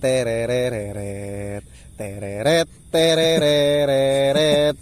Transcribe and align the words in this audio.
terereret 0.00 1.64
tereret 1.92 2.68
terereret 2.88 4.76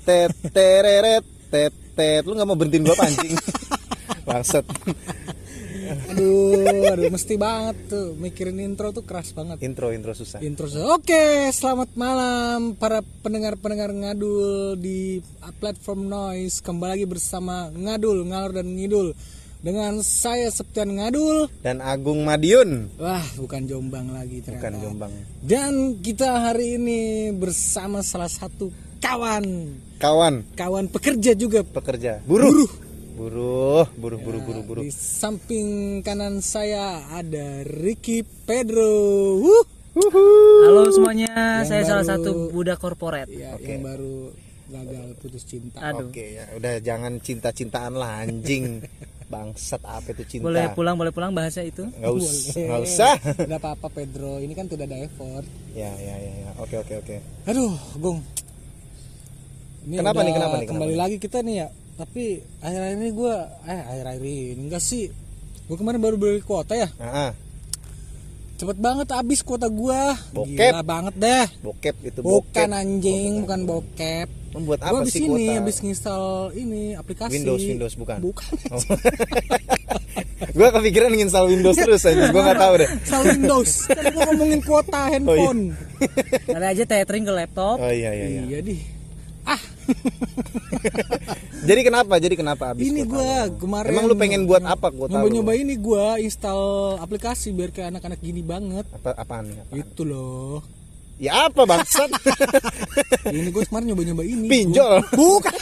tet 0.00 0.32
tereret 0.48 1.24
tet 1.52 2.24
lu 2.24 2.32
nggak 2.32 2.48
mau 2.48 2.56
berhentiin 2.56 2.88
gua 2.88 2.96
pancing 2.96 3.36
bangsat 4.24 4.64
Aduh, 5.86 6.82
aduh 6.90 7.06
mesti 7.14 7.38
banget 7.38 7.76
tuh 7.86 8.18
mikirin 8.18 8.58
intro 8.58 8.90
tuh 8.90 9.06
keras 9.06 9.30
banget. 9.30 9.62
intro 9.62 9.94
intro 9.94 10.18
susah 10.18 10.42
Intro 10.42 10.66
Oke, 10.90 11.52
selamat 11.54 11.94
malam 11.94 12.74
para 12.74 13.06
pendengar-pendengar 13.22 13.94
ngadul 13.94 14.74
di 14.82 15.22
platform 15.56 16.06
Noise. 16.06 16.60
Kembali 16.60 16.90
lagi 16.94 17.06
bersama 17.06 17.68
Ngadul, 17.68 18.22
Ngalor 18.24 18.52
dan 18.54 18.68
Ngidul. 18.70 19.16
Dengan 19.56 19.98
saya 19.98 20.46
Septian 20.46 20.94
Ngadul. 20.94 21.48
dan 21.58 21.80
Agung 21.80 22.22
Madiun 22.22 22.92
Wah, 22.96 23.24
bukan 23.34 23.66
Jombang 23.66 24.08
lagi 24.08 24.38
ternyata. 24.38 24.62
bukan 24.62 24.74
Jombang 24.78 25.12
Dan 25.40 25.72
kita 25.98 26.28
hari 26.44 26.76
ini 26.76 27.00
bersama 27.32 27.98
salah 27.98 28.28
satu 28.28 28.70
kawan, 28.98 29.42
kawan 29.96 30.44
kawan 30.54 30.86
pekerja 30.86 31.32
juga. 31.32 31.64
pekerja 31.64 32.20
buruh 32.22 32.68
buruh 33.16 33.88
buruh 33.96 34.20
buruh 34.20 34.40
buruh 34.44 34.62
buruh 34.62 34.82
Di 34.84 34.92
samping 34.92 35.66
kanan 36.00 36.38
saya 36.38 37.02
ada 37.10 37.64
Ricky 37.64 38.22
Pedro. 38.22 38.92
Wuh. 39.40 39.64
Halo 40.62 40.92
semuanya, 40.92 41.64
Yang 41.64 41.66
saya 41.66 41.82
salah 41.82 42.04
baru- 42.04 42.12
satu 42.22 42.30
budak 42.52 42.76
korporat. 42.76 43.26
Ya, 43.26 43.56
yang 43.56 43.80
baru 43.82 44.30
gagal 44.66 45.06
putus 45.22 45.42
cinta. 45.46 45.78
Aduh, 45.80 46.10
Oke 46.10 46.38
ya, 46.38 46.44
udah 46.58 46.78
jangan 46.82 47.18
cinta-cintaan 47.22 47.94
lah 47.94 48.26
anjing. 48.26 48.82
Bangsat 49.32 49.82
apa 49.82 50.14
itu 50.14 50.38
cinta? 50.38 50.46
boleh 50.46 50.70
pulang, 50.70 50.94
boleh 50.94 51.10
pulang 51.10 51.34
bahasa 51.34 51.58
itu. 51.66 51.82
Nggak 51.82 52.12
usah, 52.14 52.30
Boleh. 52.54 52.66
nggak 52.70 52.82
usah. 52.86 53.14
Nggak 53.50 53.58
apa-apa 53.58 53.86
Pedro, 53.90 54.38
ini 54.38 54.54
kan 54.54 54.70
tidak 54.70 54.86
ada 54.86 55.02
effort. 55.02 55.42
Ya, 55.74 55.90
ya, 55.98 56.14
ya, 56.14 56.32
ya. 56.46 56.50
Oke, 56.62 56.78
oke, 56.78 56.94
oke. 57.02 57.16
Aduh, 57.50 57.74
Gung. 57.98 58.22
Ini 59.86 59.98
Kenapa 59.98 60.22
nih, 60.22 60.30
kenapa 60.34 60.54
nih, 60.62 60.66
Kembali 60.70 60.94
kenapa 60.94 61.02
lagi 61.10 61.16
kita 61.18 61.38
nih 61.42 61.54
ya. 61.58 61.68
Tapi 61.98 62.24
akhir-akhir 62.62 62.96
ini 63.02 63.10
gue, 63.18 63.34
eh 63.66 63.80
akhir-akhir 63.82 64.22
ini 64.22 64.62
enggak 64.70 64.82
sih. 64.82 65.10
Gue 65.66 65.74
kemarin 65.74 65.98
baru 65.98 66.14
beli 66.14 66.38
kuota 66.46 66.78
ya. 66.78 66.86
Ah, 67.02 67.26
ah, 67.26 67.30
Cepet 68.56 68.78
banget 68.78 69.08
habis 69.12 69.44
kuota 69.44 69.68
gua. 69.68 70.16
Bokep. 70.32 70.72
Gila 70.72 70.80
banget 70.80 71.14
deh. 71.14 71.44
bokep 71.60 71.96
itu 72.02 72.20
Bukan 72.20 72.40
bokep. 72.48 72.68
anjing, 72.72 73.30
bukan 73.44 73.60
bokep. 73.64 74.28
Membuat 74.50 74.78
Gua 74.80 74.88
apa 74.88 74.96
habis 75.04 75.12
sih 75.12 75.20
ini, 75.20 75.28
kuota? 75.28 75.52
habis 75.60 75.76
nginstal 75.78 76.24
ini 76.56 76.82
aplikasi. 76.92 77.32
Windows, 77.36 77.62
Windows 77.62 77.94
bukan. 77.94 78.16
Bukan. 78.24 78.52
Oh. 78.72 78.80
gua 80.56 80.68
kepikiran 80.72 81.12
nginstal 81.12 81.44
Windows 81.46 81.76
terus 81.76 82.00
aja. 82.02 82.32
Gua 82.32 82.42
nggak 82.42 82.56
tahu 82.58 82.74
deh. 82.80 82.88
Install 82.88 83.24
Windows. 83.30 83.70
Kan 83.86 84.04
gua 84.10 84.22
ngomongin 84.26 84.60
kuota 84.64 85.00
handphone. 85.06 85.60
Kali 86.46 86.66
aja 86.66 86.84
tethering 86.84 87.24
ke 87.24 87.32
laptop. 87.34 87.76
Oh 87.76 87.92
iya, 87.92 88.08
iya, 88.10 88.26
iya. 88.40 88.42
Iya. 88.56 88.95
Jadi 91.66 91.80
kenapa? 91.82 92.14
Jadi 92.16 92.34
kenapa 92.34 92.64
habis 92.70 92.86
ini 92.86 93.02
gua 93.02 93.44
lu? 93.44 93.58
kemarin 93.58 93.90
Emang 93.90 94.06
lu 94.06 94.14
pengen 94.14 94.42
buat 94.44 94.62
apa 94.62 94.88
kuota 94.88 95.12
nyoba 95.12 95.26
lu? 95.26 95.34
nyoba 95.36 95.52
ini 95.54 95.74
gua 95.76 96.06
install 96.16 96.62
aplikasi 96.98 97.50
biar 97.50 97.70
kayak 97.70 97.90
anak-anak 97.90 98.20
gini 98.20 98.40
banget 98.40 98.86
Apa 98.92 99.14
apaan? 99.14 99.50
apaan? 99.50 99.74
itu 99.74 100.02
loh 100.02 100.62
Ya 101.16 101.48
apa 101.48 101.64
bangsat? 101.64 102.12
ini 103.32 103.48
gua 103.48 103.64
kemarin 103.64 103.86
nyoba 103.90 104.02
nyoba 104.04 104.22
ini 104.22 104.46
Pinjol. 104.46 105.00
bukan 105.10 105.56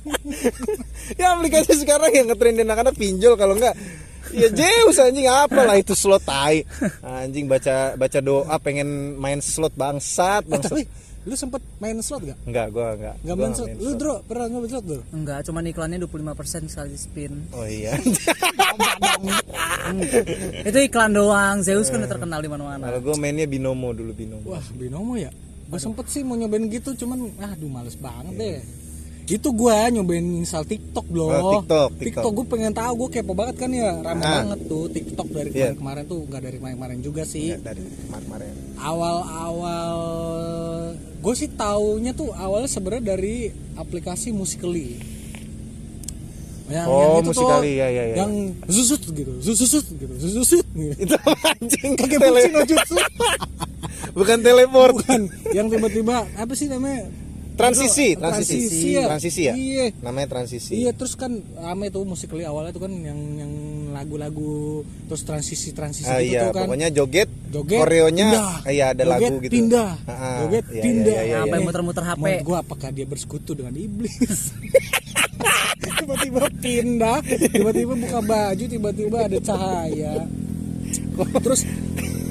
ya 1.16 1.32
aplikasi 1.32 1.72
sekarang 1.76 2.10
yang 2.10 2.26
ngetrendin 2.26 2.64
anak-anak 2.64 2.94
pinjol 2.94 3.34
kalau 3.34 3.54
enggak 3.54 3.74
ya 4.30 4.46
Zeus 4.48 4.94
anjing 4.96 5.26
apalah 5.26 5.74
itu 5.74 5.90
slot 5.92 6.22
tai 6.22 6.62
anjing 7.00 7.46
baca 7.46 7.94
baca 7.94 8.18
doa 8.20 8.56
pengen 8.58 8.86
main 9.16 9.38
slot 9.38 9.74
bangsat 9.74 10.46
eh, 10.46 10.54
tapi 10.56 10.82
bangsat 10.82 11.09
lu 11.20 11.34
sempet 11.34 11.60
main 11.76 12.00
slot 12.00 12.24
gak? 12.24 12.38
enggak 12.42 12.66
gua 12.70 12.86
enggak 12.92 13.14
Gak 13.18 13.24
Gua 13.26 13.34
main 13.36 13.50
nggak 13.50 13.58
slot? 13.60 13.68
Lu 13.78 13.90
Dro, 13.94 14.14
pernah 14.24 14.44
nggak 14.46 14.56
main 14.58 14.70
slot 14.70 14.84
Dro? 14.84 15.02
Enggak, 15.10 15.38
cuman 15.44 15.62
iklannya 15.66 15.98
25% 16.00 16.64
sekali 16.66 16.94
spin. 16.94 17.32
oh 17.50 17.64
iya 17.64 17.92
Itu 20.62 20.78
iklan 20.80 21.12
doang. 21.12 21.60
Zeus 21.60 21.88
kan 21.88 22.00
udah 22.00 22.10
terkenal 22.10 22.40
di 22.40 22.48
mana-mana. 22.48 22.84
kalau 22.86 23.00
gua 23.02 23.16
mainnya 23.16 23.44
binomo 23.44 23.90
dulu 23.90 24.12
binomo 24.12 24.44
Wah, 24.46 24.64
binomo 24.72 25.14
ya? 25.14 25.28
Gue 25.66 25.78
sempet 25.78 26.08
sih 26.08 26.22
mau 26.22 26.34
nyobain 26.34 26.66
gitu, 26.66 26.96
cuman 26.96 27.30
aduh 27.38 27.68
males 27.68 27.94
banget 27.94 28.34
deh. 28.34 28.58
Itu 29.30 29.54
gua 29.54 29.86
nyobain 29.86 30.18
install 30.42 30.66
TikTok 30.66 31.06
loh. 31.08 31.30
Oh, 31.30 31.62
TikTok, 31.62 31.90
TikTok. 31.96 32.32
gue 32.34 32.46
pengen 32.48 32.74
tahu, 32.74 33.06
gue 33.06 33.10
kepo 33.12 33.30
banget 33.30 33.54
kan 33.56 33.70
ya, 33.70 33.94
rame 33.96 34.18
Ah. 34.20 34.42
banget 34.42 34.66
tuh 34.66 34.90
TikTok 34.90 35.28
dari 35.30 35.50
Iya. 35.52 35.70
kemarin-kemarin 35.70 36.04
tuh, 36.04 36.20
nggak 36.26 36.42
dari 36.42 36.56
kemarin-kemarin 36.58 36.98
juga 36.98 37.22
sih. 37.22 37.54
Ya, 37.54 37.58
dari 37.62 37.86
kemarin 38.10 38.50
Awal-awal 38.74 39.94
gue 41.20 41.34
sih 41.34 41.48
taunya 41.50 42.10
tuh 42.10 42.32
awalnya 42.32 42.66
sebenarnya 42.66 43.14
dari 43.14 43.48
aplikasi 43.74 44.30
Musically. 44.30 44.96
Yang, 46.64 46.86
Oh, 46.86 47.18
itu 47.18 47.34
tuh, 47.34 47.42
Musical.ly, 47.42 47.72
ya, 47.74 47.88
ya, 47.88 48.04
ya. 48.06 48.16
Yang 48.22 48.32
zusut 48.64 49.02
gitu, 49.04 49.32
zusut 49.42 49.86
gitu, 49.90 50.14
zusut 50.16 50.66
gitu. 50.70 50.94
itu 50.96 51.14
anjing 51.44 51.92
Kayak 51.98 52.18
Tele- 52.22 52.64
jutsu. 52.64 52.94
bukan 54.18 54.38
teleport 54.38 54.94
Bukan, 54.96 55.20
yang 55.50 55.66
tiba-tiba 55.66 56.30
apa 56.30 56.52
sih 56.54 56.66
namanya? 56.66 57.10
transisi 57.58 58.16
Itu, 58.16 58.22
transisi 58.22 58.56
transisi 58.56 58.88
ya. 58.88 59.04
transisi 59.04 59.40
ya 59.42 59.52
Iya. 59.52 59.84
namanya 60.00 60.28
transisi 60.30 60.72
Iya, 60.78 60.96
terus 60.96 61.12
kan 61.12 61.28
rame 61.54 61.90
tuh 61.90 62.06
musikali 62.06 62.40
awalnya 62.40 62.72
tuh 62.72 62.86
kan 62.86 62.92
yang 62.94 63.18
yang 63.36 63.52
lagu-lagu 64.00 64.80
terus 65.04 65.22
transisi-transisi 65.22 66.08
Ah, 66.08 66.18
gitu 66.18 66.32
iya, 66.32 66.40
tuh 66.42 66.56
kan. 66.56 66.62
pokoknya 66.64 66.88
joget, 66.88 67.28
Joget, 67.48 67.78
koreonya, 67.78 68.26
pindah. 68.26 68.52
iya 68.66 68.84
ada 68.90 69.02
Joget, 69.02 69.12
lagu 69.12 69.34
gitu. 69.38 69.52
pindah. 69.52 69.90
Ah, 70.02 70.10
ah, 70.10 70.36
Joget, 70.40 70.64
iya, 70.70 70.82
pindah. 70.82 71.12
iya, 71.20 71.38
iya, 71.38 71.38
iya. 71.44 71.60
muter-muter 71.60 72.02
HP. 72.02 72.18
Menurut 72.18 72.44
gua 72.44 72.58
apakah 72.60 72.88
dia 72.88 73.04
bersekutu 73.04 73.52
dengan 73.52 73.74
iblis? 73.74 74.40
tiba-tiba 76.00 76.44
pindah, 76.56 77.18
tiba-tiba 77.22 77.92
buka 77.94 78.18
baju, 78.20 78.64
tiba-tiba 78.64 79.18
ada 79.22 79.38
cahaya. 79.38 80.12
Terus 81.40 81.60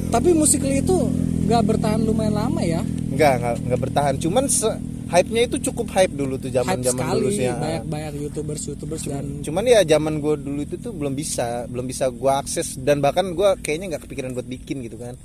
tapi 0.10 0.30
musikali 0.34 0.82
itu 0.82 0.98
nggak 1.46 1.64
bertahan 1.66 2.02
lumayan 2.02 2.34
lama 2.36 2.62
ya. 2.62 2.82
Enggak, 3.10 3.34
enggak, 3.38 3.54
enggak 3.62 3.80
bertahan. 3.80 4.14
Cuman 4.18 4.46
se- 4.46 4.80
hype-nya 5.10 5.42
itu 5.50 5.58
cukup 5.70 5.90
hype 5.98 6.14
dulu 6.14 6.38
tuh 6.38 6.54
zaman-zaman 6.54 7.18
dulu 7.18 7.30
sih. 7.34 7.50
ya. 7.50 7.58
banyak 7.58 7.84
banyak 7.90 8.14
youtubers 8.22 8.62
youtubers 8.70 9.04
dan 9.10 9.42
Cuman 9.42 9.66
ya 9.66 9.82
zaman 9.82 10.22
gue 10.22 10.36
dulu 10.38 10.60
itu 10.62 10.78
tuh 10.78 10.94
belum 10.94 11.18
bisa, 11.18 11.66
belum 11.66 11.86
bisa 11.90 12.14
gue 12.14 12.32
akses 12.32 12.78
dan 12.78 13.02
bahkan 13.02 13.34
gue 13.34 13.50
kayaknya 13.66 13.98
nggak 13.98 14.06
kepikiran 14.06 14.38
buat 14.38 14.46
bikin 14.46 14.86
gitu 14.86 15.02
kan. 15.02 15.18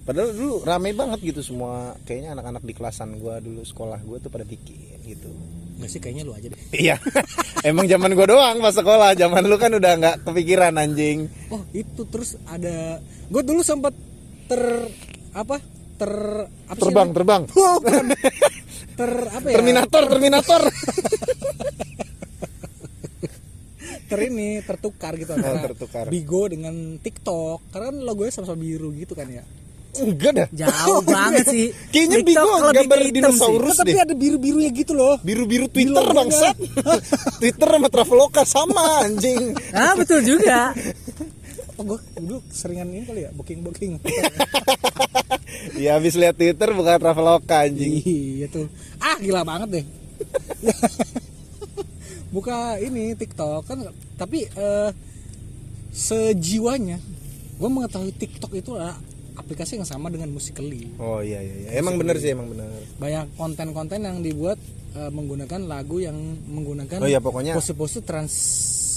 Padahal 0.00 0.34
dulu 0.34 0.66
rame 0.66 0.90
banget 0.90 1.22
gitu 1.22 1.40
semua, 1.44 1.94
kayaknya 2.02 2.34
anak-anak 2.34 2.66
di 2.66 2.74
kelasan 2.74 3.20
gue 3.22 3.34
dulu 3.46 3.62
sekolah 3.62 4.00
gue 4.02 4.18
tuh 4.18 4.30
pada 4.32 4.42
bikin 4.42 4.98
gitu. 5.06 5.30
nggak 5.80 5.88
sih 5.88 6.00
kayaknya 6.02 6.28
lu 6.28 6.36
aja 6.36 6.50
deh. 6.50 6.60
Iya, 6.76 6.96
emang 7.70 7.88
zaman 7.88 8.12
gue 8.12 8.26
doang 8.28 8.60
pas 8.60 8.74
sekolah, 8.74 9.16
zaman 9.16 9.48
lu 9.48 9.56
kan 9.56 9.72
udah 9.72 9.92
nggak 9.96 10.16
kepikiran 10.28 10.76
anjing. 10.76 11.30
Oh 11.48 11.62
itu 11.72 12.04
terus 12.10 12.36
ada 12.44 12.98
gue 13.30 13.42
dulu 13.44 13.64
sempat 13.64 13.94
ter 14.50 14.60
apa 15.30 15.62
ter 16.00 16.12
apa 16.66 16.80
sih 16.80 16.82
Terbang, 16.90 17.08
namanya? 17.12 17.16
terbang. 17.16 17.42
Oh. 17.54 17.78
ter 19.00 19.12
apa 19.30 19.46
ya 19.48 19.54
Terminator, 19.56 20.02
Terminator. 20.06 20.62
ter 24.10 24.20
ini 24.26 24.58
tertukar 24.60 25.14
gitu 25.14 25.30
antara 25.32 25.54
Oh, 25.56 25.62
tertukar. 25.64 26.04
Bigo 26.10 26.44
dengan 26.44 26.74
TikTok 26.98 27.70
karena 27.70 27.86
kan 27.88 27.96
logonya 28.02 28.32
sama-sama 28.34 28.58
biru 28.58 28.90
gitu 28.92 29.14
kan 29.14 29.26
ya 29.26 29.44
Enggak 29.90 30.32
dah. 30.32 30.48
Jauh 30.54 31.02
banget 31.18 31.50
sih. 31.50 31.66
Kayaknya 31.90 32.16
TikTok 32.22 32.46
Bigo 32.46 32.70
gambar 32.70 32.98
hitam 32.98 33.02
sih. 33.02 33.14
dinosaurus 33.16 33.74
tapi 33.74 33.90
deh. 33.90 34.02
ada 34.02 34.14
biru-birunya 34.14 34.70
gitu 34.70 34.92
loh 34.94 35.18
Biru-biru 35.18 35.66
Twitter 35.66 36.04
bangsat. 36.06 36.54
Twitter 37.42 37.66
sama 37.66 37.88
Traveloka 37.88 38.42
sama 38.44 38.82
anjing. 39.02 39.50
Ah, 39.70 39.94
betul 39.94 40.22
juga. 40.22 40.70
oh 41.80 41.84
gue 41.86 41.98
dulu 42.14 42.38
seringan 42.46 42.88
ini 42.88 43.02
kali 43.02 43.20
ya 43.24 43.30
booking 43.32 43.60
booking 43.62 43.92
Ya 45.76 45.96
habis 45.96 46.12
lihat 46.14 46.36
Twitter 46.36 46.70
bukan 46.70 46.96
Traveloka 46.96 47.64
anjing. 47.64 48.04
iya 48.04 48.46
tuh 48.46 48.68
ah 48.98 49.16
gila 49.16 49.40
banget 49.42 49.80
deh 49.80 49.84
buka 52.34 52.78
ini 52.78 53.12
TikTok 53.14 53.64
kan 53.64 53.78
tapi 54.14 54.46
eh, 54.46 54.90
sejiwanya 55.90 57.00
gue 57.56 57.68
mengetahui 57.68 58.12
TikTok 58.14 58.52
itu 58.54 58.70
adalah 58.72 58.94
aplikasi 59.32 59.74
yang 59.74 59.84
sama 59.84 60.06
dengan 60.06 60.28
Musical.ly 60.28 60.96
Oh 60.96 61.18
iya 61.18 61.40
iya, 61.40 61.54
iya. 61.58 61.68
emang 61.74 61.96
bener 61.96 62.16
sih 62.16 62.30
emang 62.30 62.46
bener. 62.46 62.68
banyak 62.96 63.34
konten-konten 63.34 64.00
yang 64.00 64.20
dibuat 64.20 64.60
eh, 64.94 65.10
menggunakan 65.10 65.60
lagu 65.66 65.98
yang 65.98 66.14
menggunakan 66.46 67.00
Oh 67.00 67.08
iya, 67.08 67.18
pokoknya- 67.18 67.56
pose-pose 67.56 68.00
trans 68.00 68.34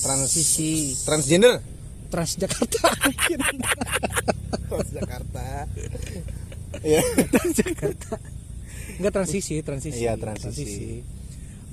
Transisi 0.03 0.91
transgender. 1.01 1.63
Transjakarta 2.13 2.93
Jakarta. 4.93 5.67
Iya. 6.81 7.01
Enggak 8.93 9.11
transisi, 9.11 9.59
transisi. 9.61 9.99
Iya, 9.99 10.15
transisi. 10.17 11.01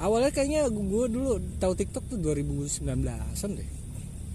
awalnya 0.00 0.32
kayaknya 0.32 0.64
gue 0.66 1.04
dulu 1.12 1.36
tahu 1.60 1.72
TikTok 1.76 2.08
tuh 2.08 2.16
2019an 2.16 3.50
deh 3.52 3.68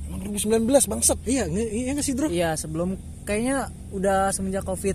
Emang 0.05 0.21
2019 0.21 0.61
bangsat. 0.85 1.17
iya 1.25 1.49
iya 1.49 1.97
nggak 1.97 2.05
sih 2.05 2.13
bro 2.13 2.29
Iya 2.29 2.53
sebelum 2.53 2.93
kayaknya 3.25 3.73
udah 3.89 4.29
semenjak 4.29 4.61
covid 4.61 4.93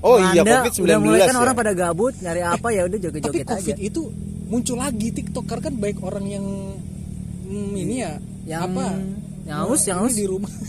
Oh 0.00 0.16
iya 0.16 0.40
melanda, 0.40 0.64
Covid 0.64 0.72
19 0.80 0.80
udah 0.80 0.98
mulai 0.98 1.20
kan 1.20 1.36
ya. 1.36 1.38
orang 1.38 1.54
pada 1.54 1.72
gabut 1.76 2.16
nyari 2.16 2.40
apa 2.40 2.68
ya 2.72 2.88
udah 2.88 2.96
tapi 2.96 3.04
joget-joget 3.04 3.44
covid 3.44 3.68
aja 3.68 3.74
itu 3.76 4.00
muncul 4.48 4.76
lagi 4.80 5.08
TikTok 5.12 5.44
karena 5.44 5.62
kan 5.62 5.74
baik 5.76 5.98
orang 6.00 6.24
yang 6.26 6.46
hmm, 7.44 7.72
ini 7.76 7.94
ya 8.00 8.16
Yang- 8.48 8.64
apa 8.72 8.84
yang 9.42 9.66
ini 9.66 9.76
haus. 10.02 10.14
di 10.14 10.24
rumah 10.24 10.50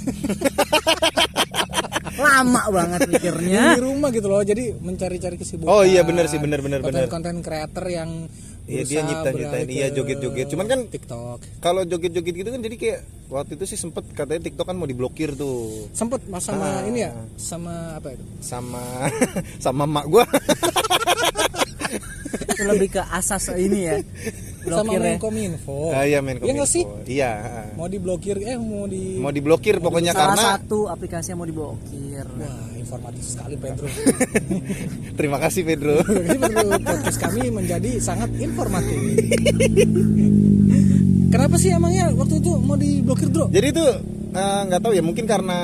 lama 2.14 2.62
banget 2.70 3.00
mikirnya 3.08 3.74
di 3.74 3.82
rumah 3.82 4.10
gitu 4.10 4.28
loh 4.28 4.42
jadi 4.42 4.76
mencari-cari 4.76 5.36
kesibukan 5.36 5.70
Oh 5.70 5.82
iya, 5.82 6.02
bener 6.02 6.28
sih, 6.28 6.38
bener, 6.38 6.60
bener, 6.60 6.80
bener. 6.82 7.08
konten 7.08 7.40
creator 7.40 7.86
yang 7.86 8.30
Iya, 8.62 8.86
dia 8.86 9.02
beralih 9.34 9.68
iya, 9.68 9.88
ke 9.90 9.96
joget-joget. 9.98 10.48
Cuman 10.48 10.66
kan- 10.66 10.86
TikTok 10.86 11.38
Kalau 11.60 11.82
joget-joget 11.82 12.32
gitu 12.36 12.50
kan 12.50 12.62
jadi 12.62 12.76
kayak 12.78 13.00
waktu 13.28 13.52
itu 13.54 13.66
sih 13.66 13.76
sempet 13.76 14.06
katanya 14.14 14.42
TikTok 14.44 14.64
kan 14.64 14.78
mau 14.78 14.86
diblokir 14.86 15.34
tuh 15.34 15.90
sempet 15.92 16.22
mas 16.26 16.40
sama 16.42 16.64
Ah. 16.64 16.86
ini 16.86 17.00
ya 17.02 17.12
sama 17.36 17.74
apa 17.98 18.14
itu 18.14 18.24
sama 18.40 18.80
sama 19.66 19.84
mak 19.84 20.06
gua. 20.06 20.24
itu 22.48 22.64
lebih 22.64 22.90
ke 22.92 23.02
asas 23.10 23.50
ini 23.52 23.80
ya 23.84 23.96
sama 24.70 24.92
Menkominfo. 24.94 25.90
Ah, 25.90 26.06
iya 26.06 26.20
main 26.22 26.38
Iya 26.38 26.54
nggak 26.54 26.70
sih? 26.70 26.84
Iya. 27.10 27.32
mau 27.74 27.88
diblokir 27.90 28.38
eh 28.42 28.58
mau 28.60 28.86
di 28.86 29.18
Mau 29.18 29.34
diblokir 29.34 29.82
pokoknya 29.82 30.14
salah 30.14 30.38
karena 30.38 30.46
satu 30.62 30.80
aplikasi 30.92 31.34
yang 31.34 31.40
mau 31.42 31.50
diblokir. 31.50 32.26
Wah 32.38 32.72
informatif 32.92 33.24
sekali 33.24 33.56
Pedro. 33.56 33.88
Terima 35.20 35.38
kasih 35.40 35.62
Pedro. 35.64 35.96
Jadi 36.04 36.38
perlu 36.44 36.76
podcast 36.84 37.18
kami 37.24 37.48
menjadi 37.48 37.92
sangat 38.04 38.30
informatif 38.36 39.00
kenapa 41.32 41.56
sih 41.56 41.72
emangnya 41.72 42.12
waktu 42.12 42.38
itu 42.38 42.52
mau 42.60 42.76
diblokir 42.76 43.32
bro? 43.32 43.48
Jadi 43.48 43.68
itu 43.72 43.86
eh, 44.32 44.62
nggak 44.68 44.82
tahu 44.82 44.94
ya 44.94 45.02
mungkin 45.02 45.26
karena 45.26 45.60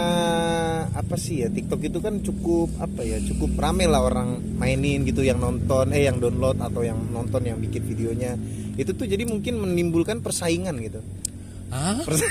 apa 0.90 1.16
sih 1.16 1.46
ya 1.46 1.48
TikTok 1.48 1.82
itu 1.84 2.00
kan 2.00 2.20
cukup 2.20 2.74
apa 2.80 3.04
ya 3.04 3.22
cukup 3.22 3.54
rame 3.56 3.86
lah 3.86 4.02
orang 4.02 4.42
mainin 4.58 5.04
gitu 5.04 5.22
yang 5.22 5.38
nonton 5.38 5.94
eh 5.94 6.08
yang 6.08 6.18
download 6.18 6.58
atau 6.58 6.82
yang 6.82 6.98
nonton 7.12 7.44
yang 7.44 7.60
bikin 7.60 7.84
videonya. 7.84 8.34
Itu 8.74 8.94
tuh 8.94 9.06
jadi 9.06 9.28
mungkin 9.28 9.60
menimbulkan 9.60 10.24
persaingan 10.24 10.78
gitu. 10.82 11.04
Hah? 11.68 12.00
Pers- 12.02 12.24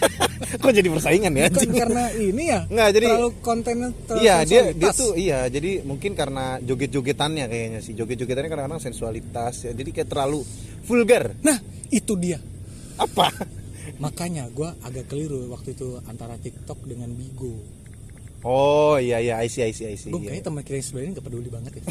Kok 0.60 0.70
jadi 0.70 0.88
persaingan 0.92 1.32
ya? 1.32 1.48
Bukan 1.48 1.72
karena 1.72 2.04
ini 2.12 2.52
ya? 2.52 2.60
Nggak, 2.68 2.88
jadi- 2.92 3.08
terlalu 3.08 3.30
kontennya 3.40 3.88
terlalu 4.04 4.20
Iya 4.20 4.36
dia 4.44 4.60
dia 4.76 4.90
tuh 4.92 5.12
iya 5.16 5.38
jadi 5.48 5.80
mungkin 5.82 6.12
karena 6.12 6.60
joget-jogetannya 6.60 7.44
kayaknya 7.48 7.80
sih. 7.80 7.96
Joget-jogetannya 7.96 8.50
kadang-kadang 8.52 8.84
sensualitas 8.84 9.64
ya 9.64 9.72
jadi 9.72 9.88
kayak 9.90 10.08
terlalu 10.12 10.44
vulgar. 10.84 11.32
Nah 11.40 11.56
itu 11.88 12.12
dia 12.20 12.36
apa? 12.98 13.28
Makanya 14.04 14.48
gue 14.50 14.68
agak 14.82 15.12
keliru 15.12 15.48
waktu 15.52 15.76
itu 15.76 16.00
antara 16.08 16.38
TikTok 16.40 16.82
dengan 16.88 17.12
Bigo. 17.12 17.54
Oh 18.44 19.00
iya 19.00 19.24
iya 19.24 19.40
I 19.40 19.48
see 19.48 19.64
I 19.64 19.72
see 19.72 19.88
I 19.88 19.96
see 19.96 20.12
gue 20.12 20.20
iya. 20.20 20.36
kayaknya 20.36 20.44
teman 20.52 20.60
kita 20.68 20.76
yang 20.76 20.84
sebenarnya 20.84 21.10
nggak 21.16 21.26
peduli 21.32 21.48
banget 21.48 21.72
ya 21.80 21.82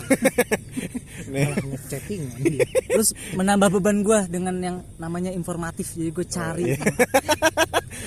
malah 1.33 1.57
ngechatting 1.65 2.21
terus 2.93 3.09
menambah 3.33 3.69
beban 3.73 4.05
gue 4.05 4.19
dengan 4.29 4.55
yang 4.61 4.77
namanya 5.01 5.33
informatif 5.33 5.97
jadi 5.97 6.11
gue 6.13 6.25
cari. 6.29 6.65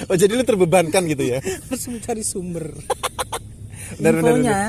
Oh 0.06 0.14
jadi 0.18 0.36
lu 0.36 0.44
terbebankan 0.44 1.08
gitu 1.08 1.24
ya? 1.24 1.38
Harus 1.40 1.88
mencari 1.88 2.20
sumber. 2.20 2.68
Benar, 3.96 4.12
benar, 4.20 4.22
infonya 4.22 4.60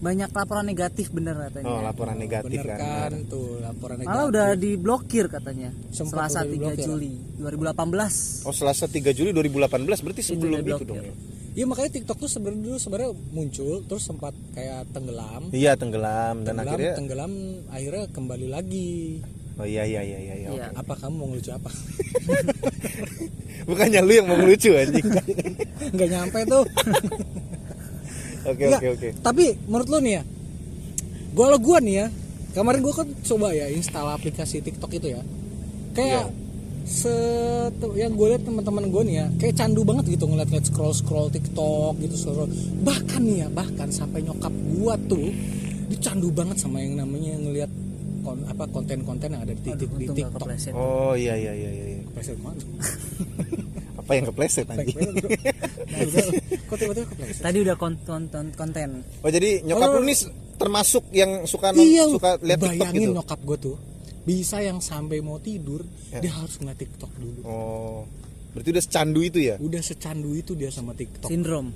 banyak 0.00 0.30
laporan 0.32 0.64
negatif 0.64 1.12
bener 1.12 1.36
katanya. 1.36 1.68
Oh 1.68 1.80
laporan 1.84 2.16
negatif 2.16 2.56
bener 2.56 2.66
kan 2.72 2.80
kan 2.80 3.12
tuh 3.28 3.60
laporan 3.60 3.96
negatif. 4.00 4.16
Malah 4.16 4.26
udah 4.32 4.46
diblokir 4.56 5.24
katanya. 5.28 5.70
Sempat 5.92 6.32
Selasa 6.32 6.40
udah 6.40 6.48
3 6.48 6.56
diblokir. 6.56 6.84
Juli 6.88 7.12
2018 7.36 8.48
oh 8.48 8.54
Selasa 8.56 8.84
3 8.88 9.12
Juli 9.12 9.30
2018 9.36 10.04
berarti 10.04 10.22
sebelum 10.24 10.58
itu, 10.60 10.66
blokir. 10.72 10.86
dong 10.88 11.04
ya? 11.04 11.14
Iya 11.50 11.64
makanya 11.66 11.90
TikTok 11.98 12.18
tuh 12.22 12.30
sebenarnya 12.30 12.62
dulu 12.62 12.76
sebenarnya 12.78 13.10
muncul 13.34 13.74
terus 13.84 14.02
sempat 14.06 14.32
kayak 14.56 14.88
tenggelam. 14.96 15.42
Iya 15.52 15.76
tenggelam 15.76 16.46
dan 16.48 16.56
tenggelam 16.56 16.72
akhirnya 16.72 16.92
tenggelam 16.96 17.32
akhirnya 17.68 18.04
kembali 18.14 18.46
lagi. 18.48 19.20
Oh 19.60 19.68
iya 19.68 19.84
iya 19.84 20.00
iya 20.00 20.18
iya, 20.24 20.34
iya. 20.40 20.48
Iya. 20.48 20.66
oke. 20.72 20.80
apa 20.80 20.92
kamu 21.04 21.14
mau 21.20 21.26
ngelucu 21.28 21.50
apa? 21.52 21.68
Bukannya 23.68 24.00
lu 24.00 24.12
yang 24.16 24.26
mau 24.30 24.40
ngelucu 24.40 24.72
anjing? 24.72 25.04
Nggak 25.94 26.08
nyampe 26.08 26.38
tuh 26.48 26.64
oke 28.42 28.64
oke 28.70 28.86
oke. 28.94 29.08
tapi 29.20 29.44
menurut 29.64 29.88
lo 29.88 29.98
nih 29.98 30.12
ya 30.16 30.22
gua 31.30 31.46
lo 31.48 31.58
gua 31.58 31.78
nih 31.78 31.94
ya 31.94 32.06
kemarin 32.50 32.80
gua 32.80 32.94
kan 32.96 33.08
coba 33.20 33.52
ya 33.52 33.66
install 33.68 34.10
aplikasi 34.10 34.58
TikTok 34.58 34.90
itu 34.92 35.14
ya. 35.14 35.22
Kayak 35.90 36.30
Iya. 36.30 36.38
set 36.82 37.74
yang 37.94 38.16
gue 38.16 38.26
lihat 38.26 38.42
teman-teman 38.42 38.88
gue 38.88 39.02
nih 39.04 39.16
ya 39.16 39.26
kayak 39.36 39.54
candu 39.54 39.84
banget 39.84 40.10
gitu 40.10 40.24
ngeliat-ngeliat 40.26 40.64
scroll 40.64 40.90
scroll 40.90 41.28
TikTok 41.28 42.00
gitu 42.00 42.16
scroll 42.16 42.48
bahkan 42.82 43.20
nih 43.20 43.44
ya 43.44 43.48
bahkan 43.52 43.92
sampai 43.92 44.24
nyokap 44.24 44.50
gua 44.74 44.96
tuh 45.06 45.28
dia 45.86 45.98
candu 46.00 46.32
banget 46.32 46.56
sama 46.58 46.80
yang 46.80 46.96
namanya 46.96 47.36
ngelihat 47.36 47.70
kon, 48.24 48.42
apa 48.48 48.64
konten-konten 48.70 49.28
yang 49.28 49.42
ada 49.44 49.52
di, 49.52 49.70
Aduh, 49.70 49.86
di 49.94 50.06
gak 50.08 50.16
TikTok. 50.16 50.48
oh 50.74 51.12
iya 51.14 51.34
iya 51.36 51.52
iya 51.52 51.70
iya 51.70 52.00
Kepleset 52.10 52.38
mana? 52.42 52.58
apa 54.10 54.18
yang 54.18 54.26
kepleset 54.26 54.66
Nah, 54.70 54.82
kok 56.66 56.76
tiba-tiba 56.76 57.06
kepleset? 57.06 57.40
tadi 57.40 57.58
udah 57.62 57.76
konten 57.76 58.26
konten 58.50 58.88
oh 59.22 59.30
jadi 59.30 59.62
nyokap 59.62 59.86
Oh. 59.88 59.94
lu 59.96 60.04
nih 60.04 60.18
termasuk 60.56 61.06
yang 61.10 61.46
suka 61.46 61.70
Iya, 61.72 62.10
suka 62.10 62.34
lihat 62.38 62.58
TikTok 62.58 62.74
bayangin 62.82 62.98
gitu 63.00 63.14
nyokap 63.14 63.38
gue 63.40 63.58
tuh 63.60 63.76
bisa 64.20 64.58
yang 64.58 64.78
sampai 64.78 65.18
mau 65.18 65.38
tidur 65.38 65.86
Ya. 66.10 66.18
dia 66.18 66.32
harus 66.32 66.58
ngeliat 66.58 66.74
TikTok 66.76 67.06
dulu. 67.14 67.40
oh 67.44 68.02
berarti 68.50 68.68
udah 68.68 68.82
secandu 68.82 69.20
itu 69.20 69.38
ya 69.40 69.54
Udah 69.56 69.78
secandu 69.80 70.34
itu 70.34 70.52
dia 70.52 70.68
sama 70.68 70.90
TikTok. 70.90 71.30
sindrom 71.30 71.70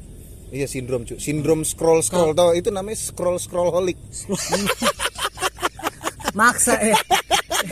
Iya 0.50 0.66
sindrom 0.66 1.02
cuy, 1.02 1.16
sindrom 1.16 1.62
scroll 1.62 1.98
scroll 2.00 2.30
tau 2.32 2.50
itu 2.50 2.68
namanya 2.68 2.94
scroll 2.96 3.38
scroll 3.38 3.70
holic. 3.70 3.94
maksa 6.32 6.74
ya 6.76 6.98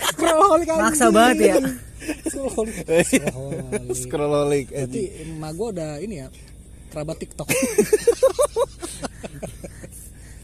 Scroll 0.09 0.63
kan. 0.65 0.79
maksa 0.81 1.07
banget 1.09 1.37
ya 1.45 1.55
Scroll. 2.23 2.69
scroll 3.95 4.33
holic. 4.35 4.67
Berarti 4.69 5.03
emak 5.25 5.53
gue 5.53 5.69
udah 5.73 5.91
ini 5.99 6.15
ya 6.19 6.29
kerabat 6.89 7.17
TikTok. 7.19 7.49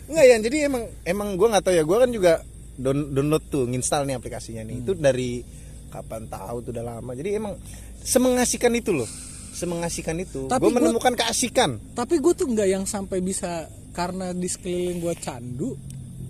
Enggak 0.09 0.25
ya, 0.25 0.37
jadi 0.41 0.57
emang 0.67 0.85
emang 1.05 1.29
gue 1.37 1.47
nggak 1.47 1.65
tahu 1.65 1.75
ya, 1.77 1.85
gue 1.85 1.97
kan 1.99 2.09
juga 2.09 2.33
down- 2.75 3.13
download 3.13 3.45
tuh, 3.47 3.69
nginstal 3.69 4.09
nih 4.09 4.17
aplikasinya 4.17 4.65
nih. 4.65 4.81
Itu 4.81 4.97
dari 4.97 5.45
kapan 5.89 6.25
tahu 6.27 6.65
tuh 6.65 6.73
udah 6.73 6.85
lama. 6.97 7.13
Jadi 7.13 7.37
emang 7.37 7.61
semengasihkan 8.01 8.73
itu 8.73 8.97
loh, 8.97 9.09
semengasihkan 9.53 10.17
itu. 10.17 10.49
Tapi 10.49 10.63
Gue 10.63 10.73
gua- 10.73 10.81
menemukan 10.81 11.13
keasikan. 11.13 11.77
Tapi 11.93 12.17
gue 12.19 12.33
tuh 12.33 12.49
nggak 12.49 12.69
yang 12.71 12.85
sampai 12.89 13.21
bisa 13.21 13.69
karena 13.93 14.33
di 14.33 14.49
sekeliling 14.49 14.99
gue 14.99 15.15
candu. 15.21 15.77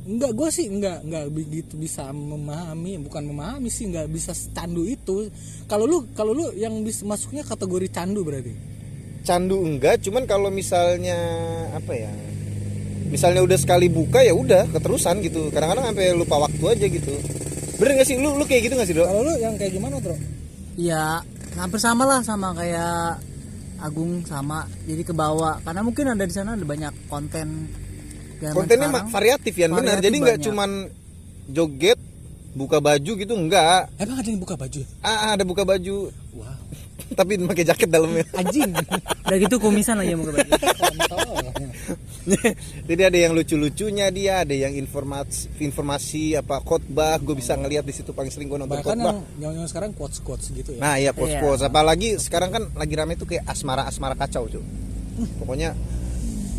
Enggak, 0.09 0.33
gue 0.33 0.49
sih 0.49 0.67
enggak 0.73 1.05
enggak 1.05 1.25
begitu 1.29 1.77
bisa 1.77 2.09
memahami, 2.09 2.97
bukan 3.05 3.29
memahami 3.29 3.69
sih 3.69 3.93
enggak 3.93 4.09
bisa 4.09 4.33
candu 4.57 4.89
itu. 4.89 5.29
Kalau 5.69 5.85
lu 5.85 6.09
kalau 6.17 6.33
lu 6.33 6.49
yang 6.57 6.81
bisa 6.81 7.05
masuknya 7.05 7.45
kategori 7.45 7.93
candu 7.93 8.25
berarti. 8.25 8.57
Candu 9.29 9.61
enggak, 9.61 10.01
cuman 10.01 10.25
kalau 10.25 10.49
misalnya 10.49 11.21
apa 11.77 11.93
ya? 11.93 12.13
Misalnya 13.13 13.45
udah 13.45 13.59
sekali 13.61 13.93
buka 13.93 14.25
ya 14.25 14.33
udah 14.33 14.73
keterusan 14.73 15.21
gitu. 15.21 15.53
Kadang-kadang 15.53 15.93
sampai 15.93 16.17
lupa 16.17 16.41
waktu 16.49 16.65
aja 16.65 16.87
gitu. 16.89 17.13
Bener 17.77 18.01
gak 18.01 18.09
sih? 18.09 18.17
Lu 18.17 18.37
lu 18.37 18.45
kayak 18.49 18.69
gitu 18.69 18.75
gak 18.77 18.89
sih, 18.89 18.97
Dok? 18.97 19.07
Kalau 19.09 19.23
lu 19.25 19.33
yang 19.41 19.57
kayak 19.61 19.73
gimana, 19.77 19.97
Bro? 20.01 20.17
ya 20.79 21.21
hampir 21.59 21.83
sama 21.83 22.07
lah 22.07 22.23
sama 22.23 22.55
kayak 22.55 23.19
Agung 23.79 24.27
sama 24.27 24.67
jadi 24.87 25.07
ke 25.07 25.15
bawah 25.15 25.63
karena 25.63 25.87
mungkin 25.87 26.11
ada 26.11 26.27
di 26.27 26.35
sana 26.35 26.59
ada 26.59 26.67
banyak 26.67 27.07
konten 27.07 27.71
zaman 28.41 28.55
kontennya 28.55 28.89
sekarang. 28.89 29.11
variatif 29.11 29.55
ya 29.55 29.67
benar 29.69 29.97
jadi 29.99 30.17
nggak 30.17 30.39
cuman 30.41 30.71
joget 31.49 31.99
buka 32.51 32.79
baju 32.79 33.13
gitu 33.15 33.33
enggak 33.33 33.87
Emang 33.97 34.19
ada 34.19 34.29
yang 34.29 34.41
buka 34.41 34.55
baju? 34.55 34.81
ah 35.01 35.33
ada 35.33 35.45
buka 35.45 35.63
baju 35.63 35.97
Wow. 36.35 36.55
tapi 37.19 37.35
pakai 37.41 37.65
jaket 37.65 37.89
dalamnya 37.89 38.25
Anjing. 38.33 38.71
udah 39.25 39.39
gitu 39.39 39.57
kumisan 39.59 39.97
lagi 39.97 40.13
muka 40.13 40.33
baju 40.35 40.51
jadi 42.85 43.03
ada 43.09 43.19
yang 43.19 43.33
lucu-lucunya 43.33 44.13
dia 44.13 44.45
ada 44.45 44.53
yang 44.53 44.75
informasi 44.75 45.49
informasi 45.59 46.37
apa 46.37 46.61
khotbah 46.61 47.17
gue 47.17 47.33
bisa 47.33 47.57
ngelihat 47.57 47.83
di 47.83 47.95
situ 47.95 48.13
paling 48.13 48.29
sering 48.29 48.47
gue 48.47 48.59
nonton 48.59 48.77
Bahkan 48.77 48.85
khotbah 48.95 49.17
yang 49.39 49.57
yang 49.57 49.65
sekarang 49.65 49.97
quotes 49.97 50.21
quotes 50.21 50.53
gitu 50.53 50.77
ya. 50.77 50.81
nah 50.81 50.95
iya 50.95 51.11
quotes 51.11 51.39
quotes 51.39 51.65
apalagi 51.65 52.21
sekarang 52.21 52.51
kan 52.51 52.63
lagi 52.75 52.93
rame 52.93 53.17
tuh 53.17 53.25
kayak 53.25 53.49
asmara 53.49 53.89
asmara 53.89 54.13
kacau 54.13 54.45
cuy 54.45 54.61
pokoknya 55.41 55.73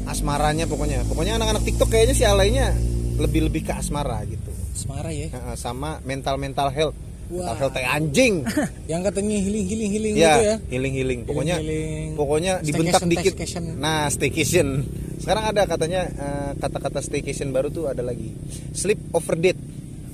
asmaranya 0.10 0.66
pokoknya 0.66 1.06
pokoknya 1.06 1.38
anak-anak 1.38 1.64
TikTok 1.64 1.88
kayaknya 1.88 2.16
sih 2.16 2.26
alainya 2.26 2.74
lebih 3.16 3.46
lebih 3.46 3.62
ke 3.64 3.74
asmara 3.74 4.24
gitu 4.26 4.50
Semara 4.72 5.12
ya. 5.12 5.28
Nah, 5.30 5.54
sama 5.54 6.00
mental 6.02 6.36
mental 6.36 6.72
health 6.72 6.96
Wah. 7.28 7.52
health 7.54 7.72
kayak 7.72 7.92
anjing 7.94 8.48
Yang 8.92 9.02
katanya 9.12 9.38
healing 9.38 9.66
healing 9.66 9.92
healing 9.92 10.14
gitu 10.16 10.24
ya 10.24 10.36
ya. 10.40 10.56
healing 10.68 10.94
healing 10.94 11.20
pokoknya 11.24 11.56
Healing-healing. 11.60 12.10
pokoknya 12.16 12.54
dibentak 12.60 12.98
Staycation, 12.98 13.12
dikit 13.12 13.34
staycation. 13.36 13.64
nah 13.78 14.08
staycation 14.08 14.68
sekarang 15.20 15.44
ada 15.46 15.62
katanya 15.64 16.02
eh, 16.08 16.52
kata-kata 16.58 17.00
staycation 17.00 17.52
baru 17.52 17.68
tuh 17.68 17.86
ada 17.86 18.02
lagi 18.02 18.32
sleep 18.72 18.98
over 19.12 19.36
date 19.36 19.60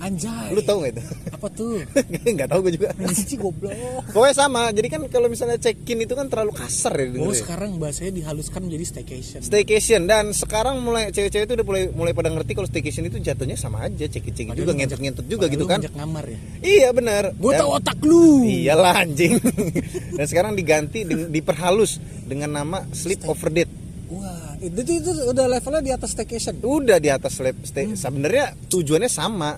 Anjay. 0.05 0.49
lu 0.49 0.61
tahu 0.61 0.77
nggak 0.79 0.91
itu 0.91 1.03
Apa 1.31 1.47
tuh? 1.49 1.81
nggak 2.35 2.45
tahu 2.45 2.59
gue 2.61 2.73
juga 2.73 2.87
Anjing 2.95 3.37
goblok. 3.37 3.73
pokoknya 4.07 4.35
sama 4.35 4.69
jadi 4.69 4.87
kan 4.87 5.01
kalau 5.07 5.25
misalnya 5.25 5.57
check 5.57 5.81
in 5.83 5.99
itu 5.99 6.13
kan 6.13 6.25
terlalu 6.25 6.53
kasar 6.53 6.93
ya 6.95 7.17
Oh, 7.17 7.31
sekarang 7.31 7.75
bahasanya 7.75 8.13
dihaluskan 8.13 8.61
menjadi 8.61 8.85
staycation. 8.87 9.39
staycation 9.41 10.01
dan 10.03 10.29
sekarang 10.29 10.77
mulai 10.79 11.09
cewek-cewek 11.09 11.43
itu 11.43 11.53
udah 11.55 11.65
mulai 11.65 11.83
mulai 11.89 12.11
pada 12.11 12.29
ngerti 12.29 12.51
kalau 12.53 12.65
staycation 12.65 13.03
itu 13.03 13.17
jatuhnya 13.17 13.55
sama 13.55 13.81
aja 13.81 14.05
check 14.05 14.23
in 14.23 14.33
check 14.33 14.47
juga 14.51 14.67
lu 14.67 14.75
ngentut 14.75 14.99
ngentut 14.99 15.25
juga 15.25 15.45
gitu 15.47 15.65
kan 15.65 15.81
ngamar 15.81 16.25
ya. 16.25 16.37
iya 16.61 16.89
benar 16.89 17.33
Gue 17.33 17.51
tau 17.53 17.73
otak 17.73 17.97
lu. 17.99 18.43
iyalah 18.43 19.01
anjing 19.01 19.41
dan 20.17 20.25
sekarang 20.25 20.53
diganti 20.53 21.01
deng- 21.01 21.27
diperhalus 21.27 21.97
dengan 22.21 22.53
nama 22.53 22.85
sleep 22.91 23.25
over 23.25 23.49
date 23.49 23.73
Wah, 24.05 24.53
itu, 24.59 24.77
itu, 24.77 24.91
itu 25.01 25.21
udah 25.25 25.45
levelnya 25.47 25.81
di 25.81 25.91
atas 25.91 26.13
staycation. 26.13 26.61
udah 26.61 26.97
di 26.97 27.09
atas 27.09 27.31
sleep 27.33 27.57
stay 27.63 27.85
Hmm. 27.85 27.97
sebenarnya 27.97 28.53
tujuannya 28.67 29.07
sama 29.07 29.57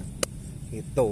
gitu 0.70 1.10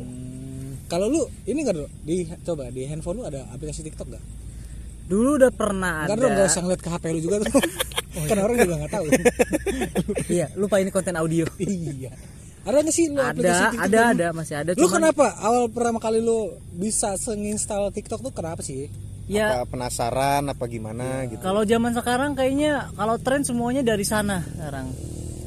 Hmm, 0.00 0.76
Kalau 0.86 1.06
lu 1.06 1.20
ini 1.44 1.58
nggak 1.58 1.74
dulu 1.74 1.88
di 2.00 2.16
coba 2.40 2.68
di 2.68 2.82
handphone 2.82 3.16
lu 3.16 3.24
ada 3.24 3.44
aplikasi 3.48 3.82
TikTok 3.82 4.08
gak? 4.08 4.24
dulu 5.04 5.36
udah 5.36 5.48
pernah 5.50 6.04
Nggak 6.04 6.14
ada 6.14 6.22
dong, 6.22 6.32
nggak 6.34 6.48
usah 6.48 6.62
ngeliat 6.62 6.80
ke 6.80 6.90
HP 6.90 7.04
lu 7.08 7.20
juga 7.22 7.36
tuh. 7.40 7.52
kan 8.28 8.36
orang 8.38 8.56
juga 8.58 8.74
nggak 8.76 8.92
tahu. 8.92 9.06
iya 10.30 10.46
lupa 10.52 10.76
ini 10.78 10.90
konten 10.90 11.14
audio 11.14 11.48
iya. 11.56 12.12
Ada 12.60 12.76
nggak 12.78 12.92
sih 12.92 13.08
lu 13.08 13.16
aplikasi 13.18 13.56
ada 13.56 13.70
TikTok? 13.70 13.86
ada 13.86 14.00
ada 14.10 14.26
masih 14.30 14.54
ada 14.54 14.70
Lu 14.70 14.80
cuman 14.82 14.92
kenapa 15.00 15.26
awal 15.38 15.64
pertama 15.66 15.96
kali 15.98 16.20
lu 16.20 16.52
bisa 16.70 17.16
senginstal 17.16 17.88
TikTok 17.88 18.20
tuh 18.20 18.30
kenapa 18.30 18.60
sih? 18.60 18.92
ya 19.24 19.60
apa 19.60 19.68
penasaran 19.70 20.44
apa 20.46 20.64
gimana 20.66 21.04
Iya. 21.22 21.30
gitu 21.30 21.42
kalau 21.42 21.60
zaman 21.62 21.92
sekarang 21.92 22.32
kayaknya 22.32 22.72
kalau 22.92 23.16
tren 23.16 23.44
semuanya 23.44 23.80
dari 23.82 24.00
sana 24.02 24.40
sekarang 24.40 24.88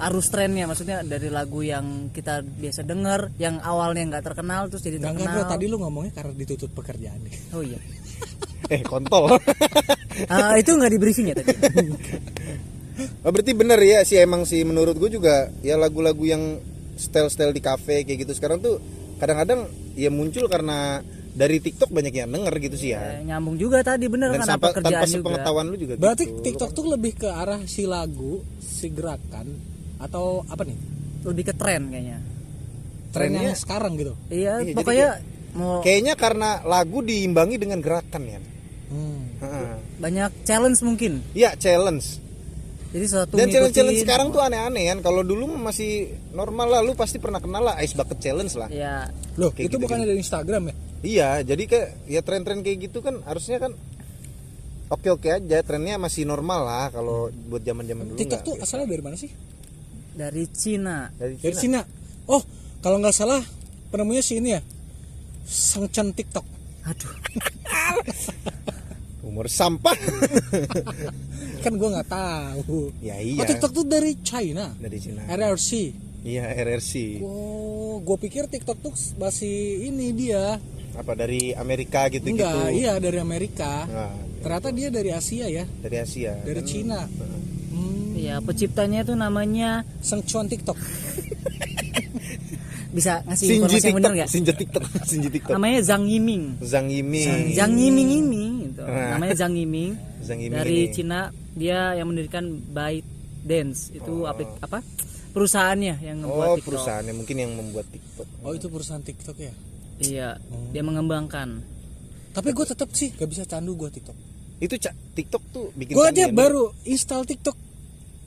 arus 0.10 0.28
trennya 0.34 0.66
maksudnya 0.66 1.06
dari 1.06 1.30
lagu 1.30 1.62
yang 1.62 2.10
kita 2.10 2.42
biasa 2.42 2.82
denger 2.82 3.36
yang 3.38 3.62
awalnya 3.62 4.18
nggak 4.18 4.26
terkenal 4.34 4.66
terus 4.72 4.82
jadi 4.82 4.98
terkenal 4.98 5.30
enggak 5.30 5.46
bro, 5.46 5.52
tadi 5.54 5.66
lu 5.70 5.78
ngomongnya 5.78 6.12
karena 6.18 6.34
dituntut 6.34 6.72
pekerjaan 6.74 7.20
deh. 7.22 7.36
oh 7.54 7.62
iya 7.62 7.80
eh 8.74 8.82
kontol 8.82 9.30
Ah, 10.28 10.60
itu 10.60 10.76
nggak 10.76 10.92
di 10.92 11.00
briefing 11.00 11.28
ya 11.32 11.36
tadi 11.40 11.56
Oh, 13.26 13.34
berarti 13.34 13.58
bener 13.58 13.80
ya 13.82 14.06
sih 14.06 14.22
emang 14.22 14.46
sih 14.46 14.62
menurut 14.62 14.94
gue 14.94 15.10
juga 15.10 15.50
ya 15.66 15.74
lagu-lagu 15.74 16.22
yang 16.22 16.62
style-style 17.02 17.50
di 17.50 17.62
cafe 17.64 18.06
kayak 18.06 18.30
gitu 18.30 18.38
sekarang 18.38 18.62
tuh 18.62 18.78
kadang-kadang 19.18 19.66
ya 19.98 20.14
muncul 20.14 20.46
karena 20.46 21.02
dari 21.32 21.58
TikTok 21.64 21.90
banyak 21.90 22.12
yang 22.14 22.30
denger 22.30 22.54
gitu 22.60 22.76
sih 22.76 22.90
ya. 22.92 23.24
Eh, 23.24 23.24
nyambung 23.24 23.56
juga 23.56 23.80
tadi 23.82 24.06
bener 24.12 24.36
Dan 24.36 24.44
karena 24.44 24.54
tanpa, 24.60 24.68
pekerjaan 24.76 24.92
tanpa 24.92 25.08
juga 25.08 25.16
sepengetahuan 25.18 25.66
lu 25.72 25.78
juga 25.80 25.94
Berarti 25.96 26.24
gitu. 26.28 26.42
TikTok 26.44 26.70
tuh 26.76 26.86
lebih 26.92 27.14
ke 27.16 27.30
arah 27.32 27.62
si 27.66 27.84
lagu, 27.88 28.44
si 28.60 28.88
gerakan 28.92 29.48
atau 30.02 30.42
apa 30.46 30.64
nih? 30.64 30.78
lebih 31.22 31.44
ke 31.44 31.54
tren 31.54 31.86
kayaknya 31.88 32.18
Tren 33.12 33.30
yang 33.30 33.46
Trennya- 33.46 33.56
sekarang 33.56 33.94
gitu. 33.94 34.14
iya 34.28 34.58
Iya, 34.58 34.66
jadi 34.66 34.76
pokoknya 34.76 35.10
mau 35.54 35.80
Kayaknya 35.80 36.14
karena 36.16 36.50
lagu 36.64 37.00
diimbangi 37.00 37.56
dengan 37.56 37.78
gerakan 37.78 38.24
ya. 38.26 38.40
Hmm. 38.88 39.22
Heeh. 39.38 39.74
banyak 39.98 40.32
challenge 40.42 40.80
mungkin 40.82 41.22
Ya 41.32 41.54
challenge. 41.54 42.18
jadi 42.90 43.06
satu 43.06 43.36
Dan 43.36 43.48
challenge-challenge 43.48 43.96
ngikutin. 43.96 44.10
sekarang 44.10 44.28
tuh 44.30 44.42
aneh-aneh 44.42 44.84
kan. 44.86 45.00
Kalau 45.02 45.22
dulu 45.22 45.48
masih 45.50 45.92
normal 46.32 46.68
lah, 46.68 46.82
lu 46.82 46.92
pasti 46.92 47.16
pernah 47.18 47.38
kenal 47.38 47.64
lah 47.64 47.80
Ice 47.80 47.94
Bucket 47.94 48.18
Challenge 48.18 48.52
lah. 48.54 48.68
ya 48.68 49.08
Loh, 49.36 49.48
Kayak 49.50 49.62
itu 49.62 49.64
gitu-gitu. 49.70 49.80
bukannya 49.82 50.06
dari 50.06 50.20
Instagram 50.20 50.62
ya? 50.66 50.74
Iya, 51.02 51.30
jadi 51.46 51.64
kayak 51.66 51.88
ya 52.06 52.20
tren-tren 52.20 52.60
kayak 52.60 52.78
gitu 52.84 53.00
kan 53.00 53.24
harusnya 53.24 53.58
kan 53.58 53.72
oke-oke 54.88 55.30
aja, 55.30 55.58
trennya 55.62 55.96
masih 55.98 56.26
normal 56.26 56.62
lah 56.62 56.86
kalau 56.90 57.18
buat 57.48 57.62
zaman-zaman 57.62 58.06
dulu. 58.08 58.18
TikTok 58.18 58.42
tuh 58.42 58.56
asalnya 58.58 58.88
dari 58.88 59.02
mana 59.02 59.16
sih? 59.16 59.32
Dari 60.12 60.44
Cina 60.48 61.08
dari 61.12 61.36
Dari 61.36 61.56
Cina. 61.56 61.82
Cina. 61.82 62.28
Oh, 62.28 62.42
kalau 62.80 62.98
nggak 62.98 63.12
salah 63.12 63.42
penemunya 63.88 64.20
si 64.20 64.38
ini 64.38 64.52
ya. 64.52 64.62
Sang 65.44 65.88
Chen 65.88 66.12
TikTok. 66.12 66.46
aduh 66.82 67.12
Umur 69.22 69.46
sampah. 69.48 69.94
Kan 71.64 71.78
gua 71.78 71.90
nggak 71.94 72.10
tahu. 72.10 72.90
ya 73.00 73.16
Oh, 73.16 73.22
iya. 73.22 73.46
TikTok 73.46 73.72
tuh 73.72 73.86
dari 73.86 74.18
China. 74.20 74.74
Dari 74.74 74.98
Cina. 74.98 75.22
RRC. 75.26 75.72
Iya, 76.22 76.54
RRC. 76.56 77.18
Oh, 77.20 77.98
gue 78.00 78.18
pikir 78.20 78.46
TikTok 78.46 78.78
tuh 78.80 78.94
masih 79.16 79.88
ini 79.88 80.10
dia. 80.12 80.58
Apa 80.94 81.14
dari 81.14 81.50
Amerika 81.52 82.06
gitu-gitu. 82.08 82.42
Enggak, 82.42 82.70
iya 82.72 82.98
dari 82.98 83.18
Amerika. 83.18 83.86
Nah, 83.86 84.14
Ternyata 84.38 84.70
dia 84.70 84.90
dari 84.90 85.10
Asia 85.10 85.46
ya, 85.48 85.66
dari 85.80 85.98
Asia. 85.98 86.34
dari 86.42 86.62
Kan- 86.62 86.68
Cina. 86.68 87.00
Hmm, 87.06 87.41
ya 88.22 88.38
penciptanya 88.38 89.02
itu 89.02 89.14
namanya 89.14 89.82
Sang 90.00 90.22
Chuan 90.22 90.46
TikTok. 90.46 90.78
bisa 92.92 93.24
ngasih 93.24 93.46
Sinji 93.48 93.56
informasi 93.56 93.72
yang 93.72 93.80
TikTok, 93.80 93.96
benar 93.98 94.12
nggak 94.14 94.30
Sinji 94.30 94.52
TikTok, 94.54 94.84
Sinji 95.10 95.30
TikTok. 95.32 95.54
namanya 95.56 95.80
Zhang 95.80 96.04
Yiming 96.04 96.44
Zhang 96.60 96.88
Yiming. 96.92 97.56
Zhang 97.56 97.74
Yiming 97.74 98.10
ini 98.12 98.44
gitu. 98.68 98.84
Nah. 98.84 99.16
namanya 99.16 99.34
Zhang 99.34 99.56
Yiming 99.56 99.92
Zhang 100.28 100.40
Yiming 100.40 100.60
dari 100.60 100.76
ini. 100.86 100.92
Cina 100.92 101.20
dia 101.52 101.96
yang 101.96 102.12
mendirikan 102.12 102.52
ByteDance 102.52 103.96
itu 103.96 104.28
aplik- 104.28 104.60
apa 104.60 104.84
perusahaannya 105.32 105.96
yang 106.04 106.18
membuat 106.20 106.36
Oh, 106.46 106.56
TikTok 106.60 106.68
perusahaannya 106.68 107.14
mungkin 107.16 107.36
yang 107.40 107.52
membuat 107.56 107.88
TikTok. 107.88 108.28
Oh, 108.44 108.52
itu 108.52 108.68
perusahaan 108.68 109.00
TikTok 109.00 109.38
ya. 109.40 109.54
iya 110.02 110.30
dia 110.72 110.82
mengembangkan 110.82 111.64
Tapi 112.32 112.52
gue 112.52 112.66
tetap 112.66 112.92
sih 112.92 113.12
gak 113.12 113.28
bisa 113.28 113.44
candu 113.46 113.76
gue 113.76 113.88
TikTok. 113.88 114.16
Itu 114.60 114.76
Cak, 114.76 115.16
TikTok 115.16 115.44
tuh 115.50 115.66
bikin 115.74 115.96
Gue 115.96 116.06
aja 116.06 116.28
baru 116.28 116.76
install 116.84 117.24
TikTok. 117.24 117.56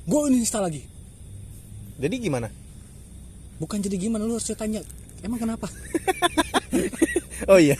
Gue 0.05 0.21
uninstall 0.29 0.69
lagi. 0.69 0.85
Jadi 1.97 2.21
gimana? 2.21 2.53
Bukan 3.57 3.81
jadi 3.81 3.97
gimana 3.97 4.29
lu 4.29 4.37
harus 4.37 4.53
tanya. 4.53 4.85
Emang 5.25 5.41
kenapa? 5.41 5.73
Oh 7.45 7.61
iya. 7.61 7.77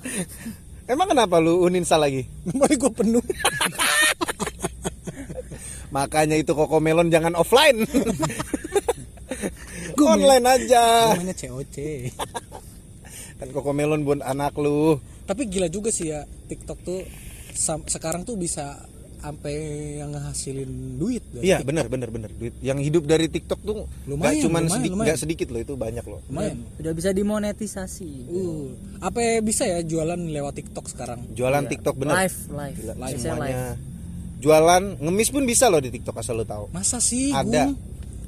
Emang 0.92 1.08
kenapa 1.10 1.36
lu 1.36 1.68
uninstall 1.68 2.08
lagi? 2.08 2.24
Memori 2.48 2.80
gue 2.80 2.92
penuh. 2.92 3.20
Makanya 5.94 6.36
itu 6.38 6.56
Koko 6.56 6.80
Melon 6.80 7.12
jangan 7.12 7.36
offline. 7.36 7.84
Gua 9.94 10.18
Online 10.18 10.46
aja. 10.48 11.14
Namanya 11.14 11.38
COC. 11.38 11.76
Kan 13.38 13.48
Koko 13.54 13.70
Melon 13.70 14.02
buat 14.02 14.24
anak 14.24 14.58
lu. 14.58 14.98
Tapi 15.28 15.46
gila 15.46 15.70
juga 15.70 15.94
sih 15.94 16.10
ya 16.10 16.26
TikTok 16.26 16.78
tuh 16.82 17.00
sekarang 17.86 18.26
tuh 18.26 18.34
bisa 18.34 18.82
sampai 19.24 19.56
yang 19.96 20.12
ngehasilin 20.12 20.68
duit 20.94 21.24
dari 21.32 21.48
Iya 21.48 21.56
TikTok. 21.56 21.68
benar 21.72 21.86
benar 21.88 22.08
benar 22.08 22.30
duit 22.30 22.52
yang 22.60 22.76
hidup 22.76 23.04
dari 23.04 23.26
TikTok 23.26 23.56
tuh 23.58 23.88
Lumayan, 24.04 24.20
nggak 24.20 24.34
cuman 24.44 24.52
lumayan, 24.60 24.68
sedikit 24.70 24.92
lumayan. 24.92 25.06
nggak 25.08 25.18
sedikit 25.18 25.48
loh 25.48 25.60
itu 25.60 25.74
banyak 25.74 26.04
loh 26.04 26.20
Lumayan. 26.28 26.56
udah 26.76 26.92
bisa 26.92 27.10
dimonetisasi 27.10 28.10
Uh, 28.26 28.68
apa 29.00 29.18
ya 29.18 29.32
bisa 29.40 29.64
ya 29.64 29.80
jualan 29.80 30.20
lewat 30.20 30.52
TikTok 30.54 30.84
sekarang? 30.86 31.24
jualan 31.32 31.64
TikTok 31.64 31.94
benar 31.96 32.20
live 32.20 32.36
live 32.50 32.76
Gila, 32.78 32.92
Biasanya 32.94 33.18
semuanya 33.32 33.66
jualan 34.36 34.82
ngemis 35.00 35.28
pun 35.30 35.42
bisa 35.42 35.64
loh 35.66 35.80
di 35.80 35.88
TikTok 35.88 36.14
asal 36.14 36.36
lu 36.36 36.44
tahu 36.44 36.68
Masa 36.68 37.00
sih? 37.00 37.32
Ada. 37.32 37.64
Gung? 37.66 37.80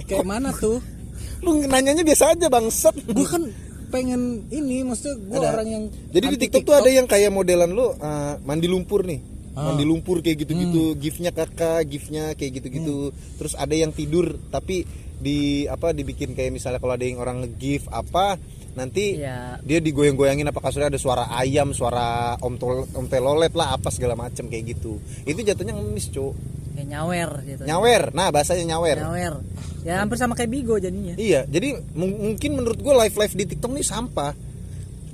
Kayak 0.02 0.24
mana 0.24 0.48
tuh? 0.50 0.80
lu 1.44 1.60
nanyanya 1.62 2.00
biasa 2.00 2.32
aja 2.32 2.48
bangsat 2.48 2.96
gue 2.96 3.26
kan 3.26 3.44
pengen 3.86 4.48
ini 4.48 4.80
maksudnya 4.82 5.14
gue 5.20 5.38
Ada. 5.38 5.48
orang 5.52 5.68
yang 5.68 5.84
jadi 6.08 6.26
di 6.26 6.28
anti 6.32 6.40
TikTok, 6.48 6.64
tuh 6.64 6.74
ada 6.74 6.88
yang 6.88 7.04
kayak 7.04 7.28
modelan 7.28 7.70
lu 7.70 7.92
uh, 7.92 8.34
mandi 8.42 8.66
lumpur 8.66 9.04
nih 9.04 9.20
Ah. 9.56 9.64
mandi 9.66 9.82
lumpur 9.82 10.20
kayak 10.20 10.36
gitu-gitu 10.38 10.92
Hmm. 10.92 10.98
gifnya 10.98 11.30
kakak 11.30 11.88
gifnya 11.88 12.24
kayak 12.32 12.60
gitu-gitu. 12.60 13.08
Terus 13.34 13.52
ada 13.52 13.72
yang 13.72 13.90
tidur 13.90 14.36
tapi 14.46 14.84
di 15.16 15.38
apa 15.64 15.90
dibikin 15.90 16.30
kayak 16.30 16.52
misalnya 16.52 16.76
kalau 16.76 16.92
ada 16.92 17.02
yang 17.02 17.16
orang 17.16 17.40
nge-gif 17.40 17.88
apa 17.88 18.36
nanti 18.74 19.16
Iya. 19.16 19.56
dia 19.58 19.80
digoyang-goyangin 19.80 20.44
apa 20.44 20.60
kasurnya 20.60 20.88
ada 20.88 21.00
suara 21.00 21.32
ayam 21.32 21.72
suara 21.72 22.36
om 22.38 22.54
tol 22.54 22.84
om 22.86 23.06
telolet 23.06 23.48
lah 23.50 23.72
apa 23.72 23.88
segala 23.88 24.12
macem 24.12 24.46
kayak 24.46 24.76
gitu. 24.76 25.00
Itu 25.22 25.40
jatuhnya 25.40 25.72
ngemis 25.72 26.12
cuk. 26.12 26.36
Kayak 26.76 26.88
nyawer 26.92 27.30
gitu. 27.42 27.62
Nyawer. 27.64 28.02
Nah 28.12 28.28
bahasanya 28.28 28.68
nyawer. 28.68 29.00
Nyawer. 29.00 29.34
Ya 29.80 29.96
hampir 29.96 30.18
sama 30.18 30.36
kayak 30.36 30.52
bigo 30.52 30.76
jadinya. 30.76 31.16
Iya, 31.16 31.46
jadi 31.46 31.80
mung- 31.94 32.20
mungkin 32.20 32.52
menurut 32.52 32.76
gue 32.76 32.92
live 32.92 33.16
live 33.16 33.34
di 33.34 33.44
TikTok 33.48 33.72
nih 33.72 33.86
sampah. 33.86 34.36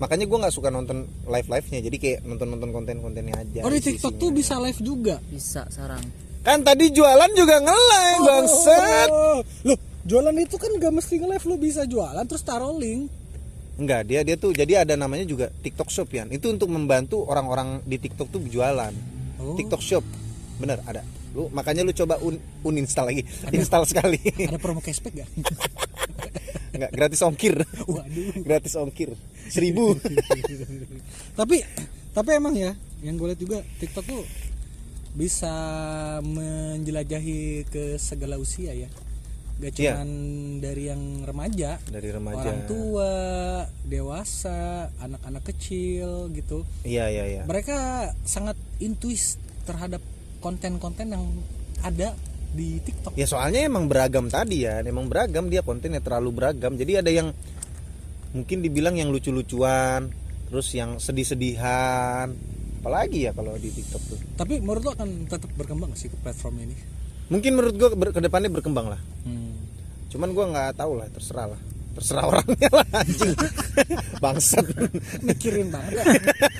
Makanya 0.02 0.26
gue 0.26 0.38
nggak 0.42 0.54
suka 0.58 0.74
nonton 0.74 1.06
live 1.30 1.46
live 1.46 1.66
nya. 1.70 1.78
Jadi 1.78 1.96
kayak 2.02 2.18
nonton 2.26 2.50
nonton 2.50 2.74
konten 2.74 2.98
kontennya 2.98 3.38
aja. 3.38 3.62
Oh 3.62 3.70
di. 3.70 3.78
TikTok 3.78 4.18
tuh 4.18 4.34
bisa 4.34 4.58
live 4.58 4.80
juga. 4.82 5.22
bisa 5.30 5.62
sarang 5.70 6.02
Kan 6.42 6.66
tadi 6.66 6.90
jualan 6.90 7.30
juga 7.38 7.62
nge-live 7.62 8.22
bangset. 8.26 9.10
Oh, 9.14 9.38
loh 9.62 9.78
jualan 10.02 10.34
itu 10.34 10.58
kan 10.58 10.74
gak 10.74 10.90
mesti 10.90 11.22
nge-live 11.22 11.44
lu 11.46 11.54
bisa 11.54 11.86
jualan 11.86 12.26
terus 12.26 12.42
taruh 12.42 12.74
link. 12.74 13.06
Enggak, 13.78 14.10
dia 14.10 14.26
dia 14.26 14.34
tuh 14.34 14.50
jadi 14.50 14.82
ada 14.82 14.98
namanya 14.98 15.22
juga 15.22 15.54
TikTok 15.62 15.86
Shop 15.86 16.10
ya. 16.10 16.26
Itu 16.26 16.50
untuk 16.50 16.66
membantu 16.66 17.22
orang-orang 17.30 17.86
di 17.86 17.94
TikTok 17.94 18.26
tuh 18.26 18.42
jualan. 18.42 18.90
Oh. 19.38 19.54
TikTok 19.54 19.78
Shop. 19.78 20.02
Bener 20.58 20.82
ada. 20.82 21.06
Lu 21.30 21.46
makanya 21.54 21.86
lu 21.86 21.94
coba 21.94 22.18
un 22.18 22.42
uninstall 22.66 23.14
lagi. 23.14 23.22
Install 23.54 23.86
sekali. 23.86 24.18
Ada 24.50 24.58
promo 24.58 24.82
cashback 24.82 25.22
gak? 25.22 25.30
Enggak, 26.74 26.90
gratis 26.98 27.22
ongkir. 27.22 27.54
Waduh. 27.86 28.42
gratis 28.42 28.74
ongkir. 28.74 29.14
Seribu. 29.48 29.96
tapi 31.38 31.64
tapi 32.12 32.30
emang 32.36 32.54
ya 32.54 32.76
yang 33.02 33.16
gue 33.16 33.32
lihat 33.32 33.40
juga 33.40 33.58
TikTok 33.80 34.04
tuh 34.06 34.22
bisa 35.12 35.52
menjelajahi 36.24 37.68
ke 37.68 37.96
segala 38.00 38.40
usia 38.40 38.72
ya. 38.72 38.88
Gak 39.60 39.78
Iya. 39.78 39.94
cuman 40.00 40.10
dari 40.58 40.90
yang 40.90 41.02
remaja 41.22 41.78
dari 41.86 42.08
remaja. 42.10 42.40
orang 42.40 42.60
tua 42.66 43.12
dewasa 43.84 44.88
anak-anak 44.98 45.44
kecil 45.54 46.32
gitu. 46.32 46.64
Iya 46.82 47.12
iya 47.12 47.24
iya. 47.28 47.42
Mereka 47.44 47.76
sangat 48.24 48.56
intuis 48.80 49.36
terhadap 49.68 50.00
konten-konten 50.42 51.14
yang 51.14 51.24
ada 51.84 52.16
di 52.52 52.80
TikTok. 52.82 53.14
Ya 53.14 53.28
soalnya 53.28 53.62
emang 53.64 53.86
beragam 53.86 54.26
tadi 54.32 54.64
ya. 54.66 54.80
Emang 54.82 55.06
beragam 55.06 55.46
dia 55.46 55.60
kontennya 55.62 56.00
terlalu 56.02 56.42
beragam. 56.42 56.74
Jadi 56.74 56.92
ada 56.98 57.10
yang 57.12 57.30
mungkin 58.32 58.64
dibilang 58.64 58.96
yang 58.96 59.12
lucu-lucuan 59.12 60.08
terus 60.52 60.68
yang 60.76 61.00
sedih-sedihan. 61.00 62.28
Apalagi 62.82 63.24
ya 63.24 63.32
kalau 63.32 63.54
di 63.56 63.72
TikTok 63.72 64.02
tuh. 64.04 64.18
Tapi 64.36 64.58
menurut 64.58 64.82
lo 64.84 64.90
akan 64.92 65.24
tetap 65.24 65.48
berkembang 65.56 65.94
sih 65.94 66.10
ke 66.10 66.16
platform 66.20 66.66
ini? 66.66 66.76
Mungkin 67.30 67.56
menurut 67.56 67.74
gua 67.78 67.88
ber, 67.96 68.12
ke 68.12 68.20
depannya 68.20 68.50
berkembang 68.52 68.92
lah. 68.92 69.00
Hmm. 69.24 69.54
cuman 70.12 70.28
gua 70.36 70.44
nggak 70.52 70.76
tahu 70.76 71.00
lah 71.00 71.08
terserah 71.08 71.48
lah. 71.56 71.60
Terserah 71.96 72.24
orangnya 72.36 72.68
lah 72.68 72.86
anjing. 73.00 73.32
Bangsat. 74.20 74.66
Mikirin 75.24 75.72
banget. 75.72 76.04
Ya. 76.04 76.04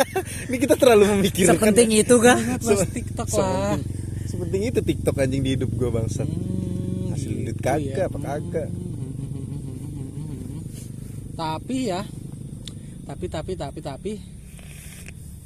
ini 0.49 0.57
kita 0.57 0.79
terlalu 0.81 1.21
memikirkan. 1.21 1.61
Sepenting 1.61 1.91
itu 1.93 2.15
kah? 2.17 2.39
Mas 2.39 2.81
TikTok 2.89 3.29
lah. 3.37 3.77
sepenting, 3.77 3.81
sepenting 4.25 4.63
itu 4.73 4.81
TikTok 4.81 5.17
anjing 5.21 5.43
di 5.45 5.51
hidup 5.59 5.69
gua 5.77 6.01
bangsat. 6.01 6.25
Hmm, 6.25 7.13
hasil 7.13 7.29
duit 7.29 7.61
gitu 7.61 7.61
kagak 7.61 7.93
ya. 7.93 8.09
apa 8.09 8.19
kagak 8.25 8.69
tapi 11.33 11.89
ya 11.89 12.05
tapi 13.09 13.27
tapi 13.27 13.53
tapi 13.57 13.81
tapi 13.81 14.13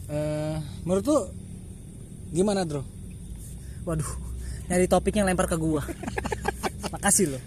eh 0.06 0.56
menurut 0.86 1.04
lu 1.06 1.18
gimana 2.34 2.66
Bro? 2.66 2.82
waduh 3.86 4.10
nyari 4.66 4.90
topiknya 4.90 5.22
lempar 5.22 5.46
ke 5.46 5.54
gua. 5.54 5.78
Makasih 6.94 7.34
loh 7.34 7.42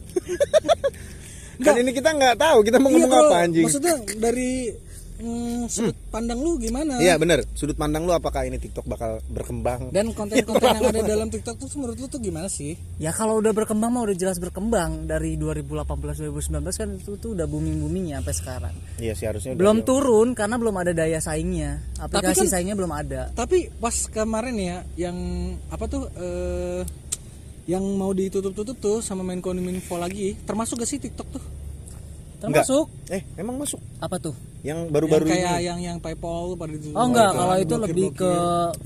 kan 1.59 1.75
ini 1.75 1.91
kita 1.91 2.15
nggak 2.15 2.39
tahu 2.39 2.63
kita 2.63 2.79
mau 2.79 2.87
Iya, 2.87 3.03
ngomong 3.03 3.19
apa 3.27 3.35
anjing. 3.43 3.65
Maksudnya 3.67 3.95
dari 4.15 4.71
mm, 5.19 5.67
sudut 5.67 5.95
pandang 6.09 6.39
lu 6.39 6.55
gimana? 6.55 6.95
Iya 6.97 7.15
benar. 7.15 7.43
Sudut 7.51 7.75
pandang 7.75 8.03
lu 8.03 8.11
apakah 8.11 8.43
ini 8.43 8.55
TikTok 8.55 8.83
bakal 8.83 9.19
berkembang? 9.27 9.91
Dan 9.91 10.11
konten-konten 10.11 10.63
yang 10.71 10.85
ada 10.85 11.01
dalam 11.13 11.27
TikTok 11.27 11.55
tuh 11.55 11.67
menurut 11.75 11.95
lu 11.95 12.07
tuh 12.07 12.17
gimana 12.17 12.47
sih? 12.47 12.79
ya 12.95 13.11
kalau 13.11 13.37
udah 13.37 13.51
berkembang 13.51 13.89
mah 13.89 14.03
udah 14.03 14.15
jelas 14.15 14.37
berkembang 14.37 15.05
dari 15.05 15.35
2018 15.35 15.85
2019 16.25 16.63
kan 16.65 16.89
itu 16.93 17.11
tuh 17.15 17.31
udah 17.31 17.45
booming 17.45 17.79
boomingnya 17.79 18.19
sampai 18.19 18.35
sekarang 18.35 18.75
Iya 18.97 19.13
sih 19.13 19.25
harusnya. 19.25 19.51
udah 19.51 19.59
belum 19.59 19.77
jauh. 19.77 19.87
turun 19.87 20.27
karena 20.33 20.55
belum 20.55 20.75
ada 20.75 20.91
daya 20.91 21.19
saingnya 21.19 21.79
aplikasi 21.97 22.43
kan- 22.43 22.51
saingnya 22.51 22.75
belum 22.75 22.91
ada 22.91 23.21
Tapi 23.31 23.71
pas 23.75 23.95
kemarin 24.05 24.55
ya 24.55 24.77
yang 24.97 25.17
apa 25.67 25.85
tuh 25.85 26.07
eh 26.13 26.83
yang 27.69 27.85
mau 27.93 28.09
ditutup-tutup 28.09 28.81
tuh 28.81 28.97
sama 28.99 29.21
main 29.21 29.37
Info 29.45 30.01
lagi, 30.01 30.33
termasuk 30.41 30.81
gak 30.81 30.89
sih 30.89 30.97
TikTok 30.97 31.27
tuh? 31.29 31.43
Termasuk 32.39 32.85
Eh 33.07 33.21
emang 33.35 33.55
masuk? 33.55 33.79
apa 33.99 34.15
tuh 34.17 34.35
Yang 34.59 34.79
Yang 34.81 34.91
baru-baru 34.91 35.25
kayak 35.27 35.55
ini. 35.55 35.67
yang 35.67 35.79
yang 35.79 35.97
PayPal 35.99 36.55
pada 36.55 36.71
ditutup. 36.71 36.95
oh 36.95 37.05
enggak 37.05 37.31
kalau 37.31 37.55
itu 37.55 37.67
blokir-blokir. 37.69 37.95
lebih 37.95 38.07
ke 38.15 38.33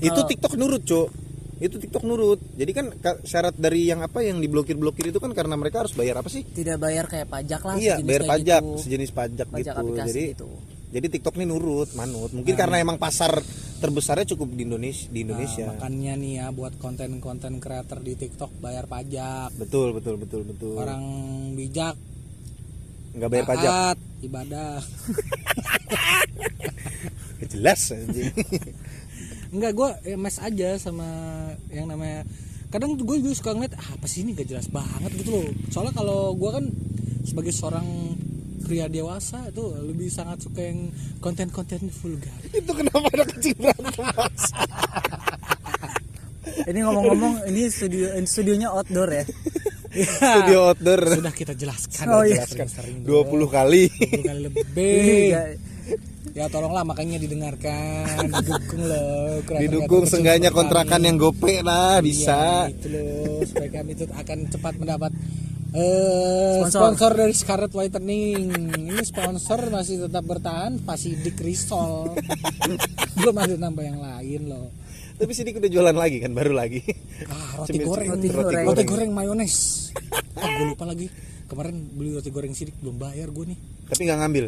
Itu 0.02 0.20
TikTok 0.26 0.54
nurut 0.54 0.82
cok. 0.82 1.08
Itu 1.54 1.76
TikTok 1.78 2.02
nurut. 2.02 2.40
Jadi 2.54 2.70
kan 2.70 2.86
ka- 2.94 3.22
syarat 3.22 3.54
dari 3.54 3.86
yang 3.86 4.02
apa 4.02 4.20
yang 4.20 4.38
diblokir-blokir 4.38 5.08
itu 5.08 5.18
kan 5.18 5.30
karena 5.30 5.54
mereka 5.54 5.86
harus 5.86 5.94
bayar 5.94 6.18
apa 6.18 6.26
sih? 6.26 6.42
tidak 6.44 6.78
bayar 6.78 7.06
kayak 7.06 7.26
pajak 7.26 7.62
lah 7.62 7.74
iya 7.74 7.98
bayar 7.98 8.26
pajak, 8.26 8.60
gitu. 8.60 8.78
sejenis 8.84 9.10
pajak, 9.10 9.46
pajak 9.48 9.70
gitu. 9.70 9.80
aplikasi 9.80 10.10
Jadi 10.10 10.22
gitu 10.34 10.48
jadi 10.94 11.06
TikTok 11.10 11.34
ini 11.42 11.46
nurut, 11.50 11.90
manut. 11.94 12.30
Mungkin 12.30 12.54
karena 12.54 12.78
emang 12.78 13.02
pasar 13.02 13.34
terbesarnya 13.82 14.30
cukup 14.30 14.54
di 14.54 14.62
Indonesia. 14.62 15.10
Di 15.10 15.26
Indonesia. 15.26 15.66
Nah, 15.66 15.74
makanya 15.74 16.14
nih 16.14 16.32
ya 16.38 16.46
buat 16.54 16.78
konten-konten 16.78 17.58
creator 17.58 17.98
di 17.98 18.14
TikTok 18.14 18.62
bayar 18.62 18.86
pajak. 18.86 19.58
Betul 19.58 19.90
betul 19.90 20.22
betul 20.22 20.46
betul. 20.46 20.78
Orang 20.78 21.02
bijak 21.58 21.98
nggak 23.14 23.30
bayar 23.30 23.46
pajak. 23.46 23.96
ibadah. 24.24 24.82
Jelas 27.52 27.80
anjing. 27.92 28.34
Enggak, 29.54 29.72
gue 29.76 29.88
mes 30.18 30.36
aja 30.42 30.68
sama 30.80 31.06
yang 31.70 31.86
namanya 31.86 32.26
kadang 32.74 32.98
gue 32.98 33.16
juga 33.22 33.38
suka 33.38 33.54
ngeliat 33.54 33.78
ah, 33.78 33.88
apa 33.94 34.06
sih 34.10 34.26
ini 34.26 34.34
gak 34.34 34.50
jelas 34.50 34.66
banget 34.66 35.14
gitu 35.14 35.30
loh 35.30 35.46
soalnya 35.70 35.94
kalau 35.94 36.34
gue 36.34 36.50
kan 36.50 36.66
sebagai 37.22 37.54
seorang 37.54 37.86
pria 38.66 38.90
dewasa 38.90 39.46
itu 39.46 39.62
lebih 39.78 40.10
sangat 40.10 40.42
suka 40.42 40.58
yang 40.58 40.90
konten-konten 41.22 41.86
vulgar 42.02 42.34
itu 42.50 42.66
kenapa 42.66 43.06
ada 43.14 43.30
kecil 43.30 43.54
ini 46.66 46.78
ngomong-ngomong 46.82 47.46
ini 47.46 47.70
studio 47.70 48.10
ini 48.18 48.26
studionya 48.26 48.74
outdoor 48.74 49.22
ya 49.22 49.24
Studio 49.96 50.58
outdoor 50.68 51.00
sudah 51.14 51.30
kita 51.32 51.54
jelaskan 51.54 52.04
Oh, 52.08 52.20
iya. 52.20 52.42
jelaskan 52.42 52.66
sering 52.66 52.96
20 53.00 53.46
kali. 53.48 53.86
20 53.88 54.24
kali 54.24 54.40
lebih 54.44 54.98
Iya. 55.30 55.42
ya 56.34 56.46
tolonglah 56.48 56.82
makanya 56.82 57.16
didengarkan 57.16 58.26
didukung 58.26 58.82
loh 58.82 59.38
Didukung 59.54 60.02
seenggaknya 60.02 60.48
seperti 60.48 60.58
kontrakan 60.58 60.90
kami. 60.96 61.06
yang 61.06 61.16
gope 61.16 61.54
lah 61.60 62.00
bisa. 62.00 62.66
Iya, 62.66 62.74
itu 62.74 62.86
loh 62.88 63.38
supaya 63.44 63.68
kami 63.72 63.90
itu 63.92 64.04
akan 64.08 64.38
cepat 64.48 64.74
mendapat 64.76 65.12
eh 65.72 66.62
Sponsor. 66.64 66.70
sponsor. 66.70 67.10
dari 67.16 67.34
Scarlet 67.34 67.72
Whitening. 67.72 68.46
Ini 68.74 69.02
sponsor 69.02 69.58
masih 69.68 70.06
tetap 70.06 70.22
bertahan 70.22 70.78
Pasidik 70.80 71.34
Risol. 71.36 72.14
Belum 73.16 73.34
ada 73.36 73.54
nambah 73.56 73.82
yang 73.82 73.98
lain 73.98 74.42
loh. 74.48 74.70
Tapi 75.14 75.30
sidik 75.30 75.56
udah 75.56 75.70
jualan 75.70 75.94
lagi 75.94 76.18
kan 76.18 76.34
baru 76.34 76.52
lagi. 76.52 76.82
Ah, 77.30 77.62
roti 77.62 77.70
Cemil- 77.70 77.86
goreng, 77.86 78.08
roti 78.10 78.28
roti, 78.28 78.34
goreng. 78.34 78.64
roti 78.66 78.84
goreng 78.84 79.10
mayones. 79.10 79.54
Ah, 80.34 80.50
gue 80.50 80.66
lupa 80.68 80.84
lagi. 80.84 81.06
Kemarin 81.46 81.76
beli 81.92 82.10
roti 82.12 82.28
goreng 82.28 82.50
sidik 82.50 82.74
belum 82.78 82.96
bayar 82.96 83.30
gue 83.30 83.44
nih. 83.46 83.58
Tapi 83.86 84.00
nggak 84.02 84.18
ngambil. 84.20 84.44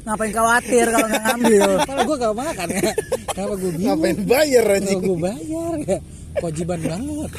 ngapain 0.00 0.32
khawatir 0.32 0.86
kalau 0.90 1.06
nggak 1.06 1.22
ngambil 1.22 1.62
Kalau 1.86 2.02
gue 2.02 2.16
gak 2.18 2.34
makan 2.34 2.68
ya. 2.68 2.92
Kenapa 3.30 3.54
gue 3.54 3.70
bingung? 3.70 3.88
Ngapain 3.88 4.18
bayar 4.26 4.64
Kalau 4.64 4.76
anjing? 4.76 5.00
gue 5.00 5.16
bayar 5.18 5.74
ya. 5.80 5.98
Kewajiban 6.36 6.80
banget. 6.82 7.30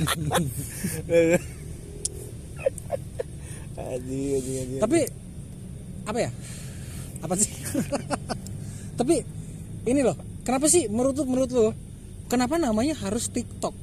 Anjing 3.82 4.30
anjing 4.32 4.58
anjing. 4.58 4.80
tapi 4.80 4.99
apa 6.01 6.19
ya 6.19 6.30
apa 7.21 7.34
sih 7.36 7.51
tapi 8.99 9.21
ini 9.84 10.01
loh 10.01 10.13
kenapa 10.41 10.65
sih 10.65 10.86
menurut 10.86 11.15
lu 11.15 11.25
menurut 11.25 11.49
lu 11.49 11.65
kenapa 12.25 12.57
namanya 12.57 12.97
harus 12.97 13.27
TikTok 13.27 13.73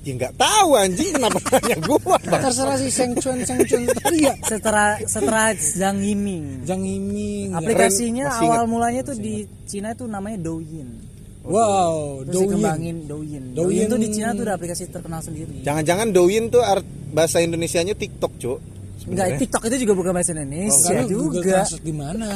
Ya 0.00 0.14
nggak 0.14 0.38
tahu 0.38 0.78
anjing 0.78 1.10
kenapa 1.12 1.34
nanya 1.58 1.82
gua 1.82 1.98
bang. 2.22 2.38
terserah 2.38 2.78
si 2.78 2.94
Seng 2.94 3.18
Chuan 3.18 3.42
Seng 3.42 3.58
Chuan 3.66 3.90
tadi 3.90 4.22
ya 4.22 4.38
setelah 4.38 5.02
setelah 5.02 5.50
Zhang 5.52 5.98
Yiming 5.98 6.62
Zhang 6.62 6.78
Yiming 6.80 7.50
ya. 7.50 7.58
aplikasinya 7.58 8.24
Masih 8.30 8.46
awal 8.46 8.54
ingat. 8.56 8.70
mulanya 8.70 9.00
tuh 9.02 9.18
di 9.18 9.34
Cina 9.66 9.92
tuh 9.92 10.06
namanya 10.06 10.38
Douyin 10.40 11.02
wow 11.42 12.22
terus 12.22 12.38
Douyin 12.38 12.48
dikembangin 12.48 12.96
Douyin 13.02 13.44
Douyin. 13.50 13.54
Douyin 13.58 13.86
tuh 13.88 13.98
di 13.98 14.08
Cina 14.08 14.30
tuh 14.30 14.46
udah 14.46 14.54
aplikasi 14.54 14.86
terkenal 14.86 15.18
sendiri 15.20 15.58
Jangan-jangan 15.62 16.08
Douyin 16.10 16.44
tuh 16.48 16.62
art 16.62 16.86
bahasa 17.10 17.38
Indonesianya 17.38 17.94
TikTok 17.94 18.32
cuk. 18.36 18.58
Enggak, 19.06 19.38
TikTok 19.38 19.62
itu 19.70 19.76
juga 19.86 19.92
bukan 19.94 20.12
bahasa 20.18 20.34
Indonesia 20.34 20.98
Google 21.06 21.42
juga. 21.42 21.62
Translate 21.62 21.84
gimana 21.86 22.26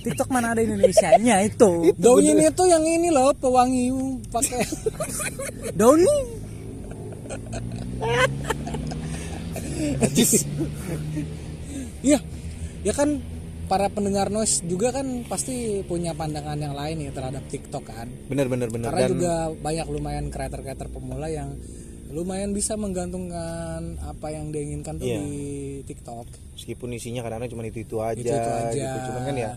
TikTok 0.00 0.28
mana 0.30 0.46
ada 0.54 0.62
Indonesianya 0.62 1.36
itu. 1.42 1.70
Douyin 2.02 2.38
itu 2.38 2.62
yang 2.70 2.84
ini 2.86 3.10
loh 3.10 3.34
pewangi 3.34 3.90
pakai. 4.30 4.62
Najis. 10.00 10.44
iya 12.04 12.20
ya 12.84 12.92
kan 12.92 13.20
para 13.70 13.86
pendengar 13.86 14.28
noise 14.34 14.66
juga 14.66 14.90
kan 14.90 15.22
pasti 15.30 15.86
punya 15.86 16.10
pandangan 16.10 16.58
yang 16.58 16.74
lain 16.74 17.06
ya 17.06 17.10
terhadap 17.14 17.44
TikTok 17.46 17.86
kan 17.86 18.10
Bener 18.26 18.50
bener 18.50 18.66
bener. 18.66 18.90
karena 18.90 19.06
Dan 19.06 19.10
juga 19.14 19.34
banyak 19.56 19.86
lumayan 19.88 20.26
kreator-kreator 20.32 20.90
pemula 20.90 21.30
yang 21.30 21.54
lumayan 22.10 22.50
bisa 22.50 22.74
menggantungkan 22.74 23.80
apa 24.00 24.26
yang 24.28 24.50
dia 24.50 24.60
inginkan 24.60 24.96
tuh 24.96 25.06
Iya. 25.06 25.20
di 25.20 25.38
TikTok. 25.84 26.26
meskipun 26.54 26.88
isinya 26.92 27.22
kadang-kadang 27.22 27.50
cuma 27.50 27.62
itu 27.64 27.80
itu 27.80 27.96
aja, 27.96 28.18
Itu-itu 28.18 28.50
aja. 28.52 28.74
gitu. 28.74 28.98
Cuman 29.08 29.22
kan 29.24 29.34
ya 29.34 29.50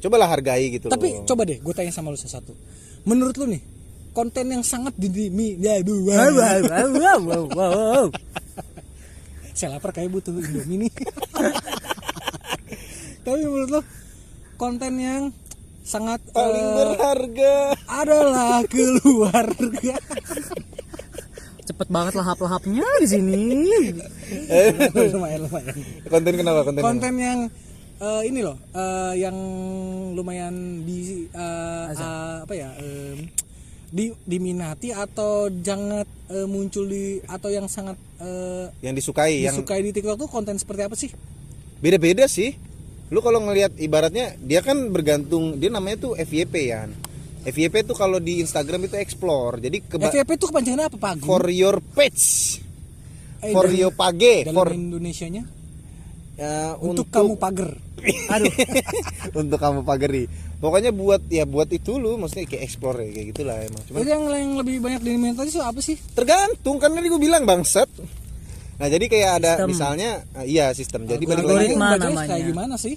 cobalah 0.00 0.28
hargai 0.28 0.64
gitu 0.70 0.86
Tapi 0.86 1.08
loh. 1.14 1.24
coba 1.24 1.42
deh, 1.44 1.56
gue 1.56 1.74
tanya 1.74 1.88
sama 1.90 2.08
lu 2.08 2.16
sesuatu. 2.16 2.52
Menurut 3.02 3.32
lu 3.36 3.48
nih, 3.48 3.62
konten 4.10 4.46
yang 4.46 4.60
sangat 4.60 4.92
didimi, 4.94 5.56
ya 5.56 5.78
Wow, 5.80 6.04
wow, 6.34 6.58
wow, 6.60 6.88
wow, 6.90 7.20
wow, 7.20 7.44
wow. 7.48 8.04
saya 9.52 9.76
lapar 9.76 9.92
kayak 9.92 10.08
butuh 10.10 10.32
Indomie 10.32 10.88
nih. 10.88 10.92
Tapi 13.20 13.40
menurut 13.40 13.70
lu, 13.70 13.80
konten 14.56 14.96
yang 14.96 15.22
sangat 15.80 16.20
paling 16.32 16.64
eh, 16.64 16.74
berharga. 16.76 17.54
adalah 17.88 18.64
keluarga. 18.66 19.96
Cepet 21.66 21.88
banget 21.92 22.14
lahap-lahapnya 22.16 22.86
di 23.02 23.08
sini. 23.08 23.36
lumayan 25.14 25.40
lumayan. 25.46 25.74
Konten 26.08 26.32
kenapa? 26.36 26.60
Konten, 26.66 26.82
konten 26.82 27.14
yang 27.20 27.40
eh, 28.00 28.22
ini 28.26 28.40
loh 28.40 28.56
eh, 28.72 29.12
yang 29.20 29.36
lumayan 30.16 30.82
di 30.82 31.28
eh, 31.30 31.86
eh, 31.92 32.36
apa 32.42 32.54
ya 32.56 32.72
em, 32.80 33.28
di 33.90 34.14
diminati 34.24 34.94
atau 34.94 35.50
jangan 35.50 36.06
eh, 36.30 36.46
muncul 36.48 36.88
di 36.88 37.20
atau 37.28 37.50
yang 37.52 37.68
sangat 37.68 37.98
eh, 38.22 38.66
yang 38.80 38.94
disukai 38.96 39.44
yang 39.44 39.54
disukai 39.54 39.84
di 39.84 39.90
TikTok 39.92 40.26
tuh 40.26 40.28
konten 40.30 40.56
seperti 40.56 40.82
apa 40.86 40.96
sih? 40.96 41.10
beda-beda 41.80 42.28
sih 42.28 42.56
lu 43.10 43.18
kalau 43.24 43.42
ngelihat 43.42 43.74
ibaratnya 43.80 44.36
dia 44.38 44.62
kan 44.62 44.92
bergantung 44.92 45.58
dia 45.58 45.72
namanya 45.72 46.06
tuh 46.06 46.12
FYP 46.14 46.54
ya 46.70 46.86
FYP 47.42 47.84
tuh 47.84 47.94
kalau 47.94 48.16
di 48.16 48.38
Instagram 48.38 48.84
itu 48.84 48.94
explore 48.94 49.58
jadi 49.58 49.80
keba- 49.80 50.08
FYP 50.08 50.30
itu 50.34 50.46
kepanjangannya 50.46 50.86
apa 50.86 50.96
Pak? 50.96 51.12
For 51.20 51.44
your 51.46 51.80
page 51.80 52.60
Eh, 53.40 53.50
for 53.50 53.64
dalam- 53.64 53.78
your 53.78 53.92
page 53.92 54.44
dalam 54.44 54.54
for 54.54 54.68
Indonesianya 54.68 55.44
ya, 56.34 56.76
untuk, 56.76 57.08
kamu 57.08 57.36
pagar. 57.36 57.72
aduh 58.32 58.52
untuk 59.40 59.56
kamu 59.56 59.80
pagari 59.82 60.24
pokoknya 60.56 60.88
buat 60.90 61.24
ya 61.26 61.44
buat 61.44 61.68
itu 61.68 61.96
lu 61.96 62.16
maksudnya 62.16 62.44
kayak 62.46 62.62
explore 62.62 62.96
ya, 62.98 63.08
kayak 63.10 63.26
gitulah 63.30 63.56
emang 63.58 63.82
cuman 63.82 63.98
Itu 63.98 64.08
yang, 64.08 64.22
yang 64.26 64.52
lebih 64.56 64.74
banyak 64.78 65.00
diminati 65.00 65.48
itu 65.48 65.60
apa 65.60 65.80
sih? 65.80 65.96
tergantung 66.10 66.76
kan 66.76 66.90
tadi 66.90 67.06
gue 67.06 67.16
bilang 67.18 67.44
bangsat 67.44 67.88
nah 68.76 68.88
jadi 68.88 69.04
kayak 69.06 69.30
ada 69.34 69.52
Sistem. 69.54 69.68
misalnya 69.68 70.10
eh, 70.34 70.46
iya 70.46 70.72
sistem 70.72 71.04
jadi 71.04 71.20
balik 71.22 71.44
lagi 71.44 71.52
Algoritma 71.68 71.86
Bacanya 71.90 72.04
namanya. 72.06 72.28
Kayak 72.30 72.44
gimana 72.46 72.74
sih? 72.76 72.94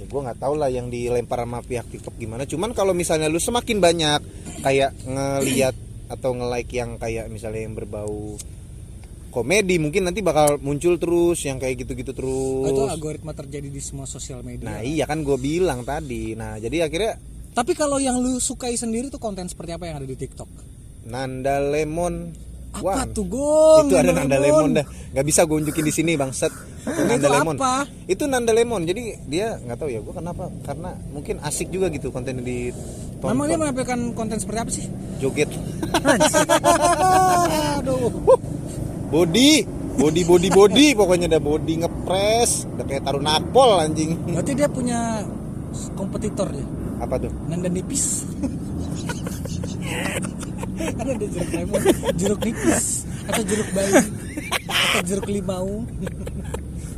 Ya 0.00 0.06
gue 0.06 0.20
nggak 0.22 0.40
tahu 0.40 0.54
lah 0.56 0.66
yang 0.66 0.88
dilempar 0.88 1.44
sama 1.44 1.60
pihak 1.60 1.84
TikTok 1.86 2.16
gimana 2.16 2.42
cuman 2.42 2.72
kalau 2.72 2.90
misalnya 2.90 3.28
lu 3.28 3.36
semakin 3.36 3.78
banyak 3.78 4.20
kayak 4.60 4.96
ngeliat 5.04 5.76
atau 6.08 6.32
nge-like 6.32 6.72
yang 6.72 6.96
kayak 6.96 7.28
misalnya 7.28 7.62
yang 7.62 7.76
berbau 7.76 8.34
komedi 9.30 9.78
mungkin 9.78 10.10
nanti 10.10 10.20
bakal 10.20 10.58
muncul 10.58 10.98
terus 10.98 11.38
yang 11.44 11.56
kayak 11.56 11.84
gitu-gitu 11.84 12.10
terus 12.10 12.66
Oh, 12.66 12.66
itu 12.66 12.82
algoritma 12.88 13.30
terjadi 13.30 13.68
di 13.68 13.78
semua 13.78 14.02
sosial 14.04 14.42
media. 14.42 14.66
nah 14.66 14.80
iya 14.82 15.06
kan 15.06 15.22
gue 15.22 15.38
bilang 15.38 15.84
tadi 15.84 16.34
nah 16.34 16.56
jadi 16.56 16.88
akhirnya 16.88 17.14
Tapi 17.50 17.74
kalau 17.74 17.98
yang 17.98 18.18
lu 18.18 18.38
sukai 18.38 18.74
sendiri 18.74 19.06
tuh 19.06 19.18
konten 19.18 19.46
seperti 19.46 19.74
apa 19.74 19.82
yang 19.84 19.98
ada 19.98 20.06
di 20.06 20.14
TikTok? 20.14 20.46
Nanda 21.04 21.58
Lemon 21.58 22.30
Apa 22.70 22.80
Wah, 22.80 23.02
tuh, 23.04 23.24
Gong? 23.26 23.84
itu 23.84 23.94
ada 23.94 24.10
Nanda 24.10 24.36
Lemon. 24.36 24.62
Lemon 24.62 24.70
dah 24.72 24.84
nggak 25.10 25.24
bisa 25.26 25.42
gue 25.42 25.56
unjukin 25.56 25.82
di 25.82 25.90
sini 25.90 26.14
bangsat 26.14 26.52
Itu 26.80 26.88
Itu 26.88 27.00
Nanda 27.04 27.28
Lemon 27.28 27.54
apa? 27.56 27.72
itu 28.06 28.22
Nanda 28.24 28.52
Lemon 28.52 28.80
jadi 28.84 29.00
dia 29.24 29.46
nggak 29.58 29.76
tahu 29.76 29.88
ya 29.88 29.98
gue 29.98 30.10
kenapa 30.10 30.48
karena 30.62 30.88
mungkin 31.08 31.36
asik 31.40 31.68
juga 31.68 31.88
gitu 31.88 32.08
konten 32.08 32.38
di 32.38 32.70
Memang 33.20 33.44
dia 33.44 33.56
menampilkan 33.56 34.12
konten 34.12 34.36
seperti 34.36 34.58
apa 34.58 34.70
sih? 34.70 34.84
joget 35.18 35.48
Aduh. 37.76 38.08
body 39.10 39.64
body 39.92 40.22
body 40.22 40.48
body 40.48 40.86
pokoknya 40.94 41.26
ada 41.28 41.36
body 41.36 41.76
ngepres 41.76 42.64
udah 42.70 42.84
kayak 42.86 43.02
taruh 43.02 43.20
nakpol 43.20 43.76
anjing 43.76 44.14
Berarti 44.24 44.50
dia 44.54 44.66
punya 44.66 45.20
kompetitor 45.92 46.48
ya? 46.48 46.64
apa 46.98 47.18
tuh 47.18 47.28
Nanda 47.44 47.66
nipis. 47.66 48.22
Kan 50.98 51.06
ada 51.06 51.26
jeruk 51.26 51.50
lemon, 51.52 51.80
jeruk 52.16 52.40
nipis, 52.44 52.86
atau 53.28 53.42
jeruk 53.44 53.68
bayi, 53.76 53.92
atau 54.68 55.02
jeruk 55.06 55.28
limau. 55.28 55.68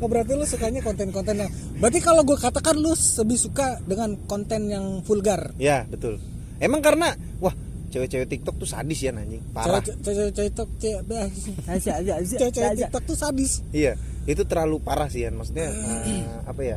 Oh 0.02 0.10
berarti 0.10 0.34
lu 0.34 0.42
sukanya 0.42 0.82
konten-konten 0.82 1.46
yang 1.46 1.50
Berarti 1.78 2.02
kalau 2.02 2.26
gue 2.26 2.34
katakan 2.34 2.74
lu 2.74 2.90
lebih 2.90 3.38
suka 3.38 3.78
dengan 3.86 4.18
konten 4.26 4.66
yang 4.66 4.98
vulgar. 5.06 5.54
Ya 5.62 5.86
betul. 5.86 6.18
Emang 6.58 6.82
karena 6.82 7.14
wah 7.38 7.54
cewek-cewek 7.94 8.26
TikTok 8.26 8.58
tuh 8.58 8.66
sadis 8.66 8.98
ya 8.98 9.14
anjing. 9.14 9.38
Parah. 9.54 9.78
Cewek-cewek 9.78 10.34
TikTok 10.34 10.70
aja 11.70 12.02
aja 12.02 12.12
aja 12.18 12.34
Cewek-cewek 12.34 12.82
TikTok 12.82 13.02
tuh 13.06 13.14
sadis. 13.14 13.62
Iya 13.70 13.94
itu 14.26 14.42
terlalu 14.46 14.78
parah 14.78 15.10
sih 15.10 15.26
ya 15.26 15.30
maksudnya 15.30 15.70
eh, 15.70 16.26
apa 16.46 16.62
ya? 16.62 16.76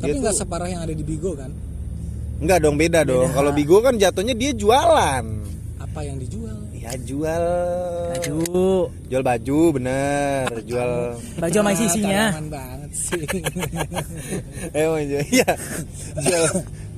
Tapi 0.00 0.16
nggak 0.20 0.36
separah 0.36 0.68
yang 0.68 0.80
ada 0.84 0.92
di 0.92 1.04
Bigo 1.04 1.32
kan? 1.36 1.52
Enggak 2.36 2.58
dong 2.60 2.76
beda. 2.76 3.00
dong. 3.04 3.32
Kalau 3.32 3.52
Bigo 3.56 3.80
kan 3.80 3.96
jatuhnya 3.96 4.36
dia 4.36 4.52
jualan. 4.52 5.24
Apa 5.96 6.04
yang 6.04 6.20
dijual 6.20 6.60
Ya 6.76 6.92
jual. 7.00 7.44
aduh 8.12 8.92
Jual 9.08 9.22
baju 9.24 9.80
bener. 9.80 10.44
Jual. 10.68 11.16
baju 11.40 11.56
sama 11.56 11.72
Ah, 11.72 11.80
isinya 11.80 12.24
tanaman 12.28 12.46
banget 12.52 12.90
sih 12.92 13.24
Emang 14.76 15.00
jual. 15.08 15.24
Iya. 15.24 15.50
Jual 16.20 16.44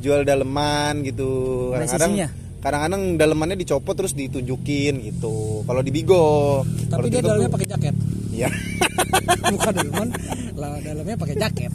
jual 0.02 0.20
daleman 0.26 1.06
gitu. 1.06 1.30
Ada 1.70 1.86
Kadang-kadang 1.86 2.12
kadang-kadang 2.58 3.02
dalemannya 3.14 3.54
dicopot 3.54 3.94
terus 3.94 4.18
ditunjukin 4.18 4.98
gitu. 4.98 5.62
Kalau 5.62 5.78
di 5.78 5.94
Bigo. 5.94 6.66
Tapi 6.90 7.06
dia 7.06 7.22
dalamnya 7.22 7.54
pakai 7.54 7.68
jaket 7.70 7.94
Iya. 8.34 8.50
Bukan 9.54 9.72
daleman 9.78 10.08
lah 10.58 10.74
dalamnya 10.82 11.14
pakai 11.14 11.38
jaket 11.38 11.70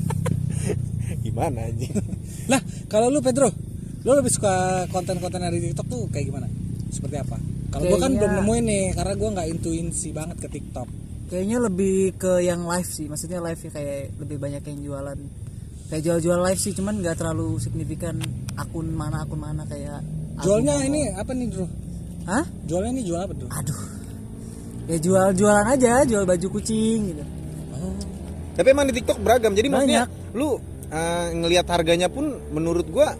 Gimana 1.23 1.71
anjing? 1.71 1.95
Lah 2.51 2.59
kalau 2.91 3.07
lu 3.07 3.23
Pedro 3.23 3.47
Lu 4.03 4.11
lebih 4.11 4.27
suka 4.27 4.83
konten-konten 4.91 5.39
dari 5.39 5.63
TikTok 5.63 5.87
tuh 5.87 6.03
kayak 6.11 6.27
gimana? 6.27 6.51
Seperti 6.93 7.17
apa? 7.17 7.37
Kalau 7.73 7.83
gua 7.89 7.99
kan 7.99 8.11
belum 8.13 8.33
nemuin 8.37 8.63
nih 8.63 8.85
Karena 8.93 9.13
gua 9.17 9.29
nggak 9.33 9.47
intuisi 9.49 10.09
banget 10.13 10.37
ke 10.37 10.47
TikTok 10.47 10.87
kayaknya 11.23 11.57
lebih 11.57 12.13
ke 12.13 12.45
yang 12.45 12.61
live 12.61 12.85
sih 12.85 13.09
maksudnya 13.09 13.41
live 13.41 13.57
ya 13.57 13.71
kayak 13.73 14.13
lebih 14.21 14.37
banyak 14.37 14.61
yang 14.69 14.79
jualan 14.85 15.17
kayak 15.89 16.01
jual-jual 16.05 16.37
live 16.45 16.61
sih 16.61 16.77
cuman 16.77 17.01
nggak 17.01 17.17
terlalu 17.17 17.57
signifikan 17.57 18.21
akun 18.53 18.93
mana 18.93 19.25
akun 19.25 19.41
mana 19.41 19.65
kayak 19.65 20.05
Jualnya 20.45 20.77
ini 20.85 21.09
apa 21.09 21.33
nih 21.33 21.49
Bro? 21.49 21.65
hah 22.29 22.45
Jualnya 22.69 22.91
ini 22.93 23.01
jual 23.01 23.17
apa 23.17 23.33
tuh? 23.33 23.49
aduh 23.49 23.81
ya 24.85 24.97
jual 25.01 25.27
jualan 25.33 25.65
aja 25.65 26.05
jual 26.05 26.21
baju 26.21 26.47
kucing 26.51 26.99
gitu 27.09 27.23
Oh, 27.73 27.97
Tapi 28.53 28.67
emang 28.69 28.85
di 28.85 28.93
TikTok 28.93 29.17
beragam. 29.17 29.57
Jadi 29.57 29.67
maksudnya 29.73 30.05
Banyak. 30.05 30.37
lu 30.37 30.61
eh, 30.87 31.27
ngelihat 31.33 31.65
harganya 31.65 32.13
pun 32.13 32.29
menurut 32.53 32.85
gua 32.87 33.17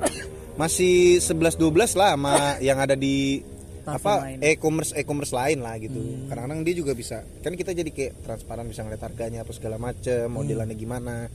masih 0.54 1.18
11 1.18 1.58
12 1.58 1.98
lah 1.98 2.14
sama 2.14 2.36
yang 2.68 2.78
ada 2.78 2.94
di 2.94 3.42
apa 3.84 4.14
e-commerce 4.40 4.96
e-commerce 4.96 5.32
lain 5.32 5.60
lah 5.60 5.76
gitu. 5.76 6.00
Hmm. 6.00 6.28
Kadang-kadang 6.28 6.60
dia 6.64 6.76
juga 6.76 6.92
bisa. 6.94 7.22
Kan 7.40 7.54
kita 7.54 7.72
jadi 7.72 7.88
kayak 7.88 8.24
transparan 8.24 8.64
bisa 8.66 8.82
ngeliat 8.82 9.04
harganya 9.04 9.44
apa 9.44 9.52
segala 9.52 9.76
macem, 9.76 10.26
Hmm. 10.26 10.34
modelannya 10.34 10.74
gimana. 10.74 11.28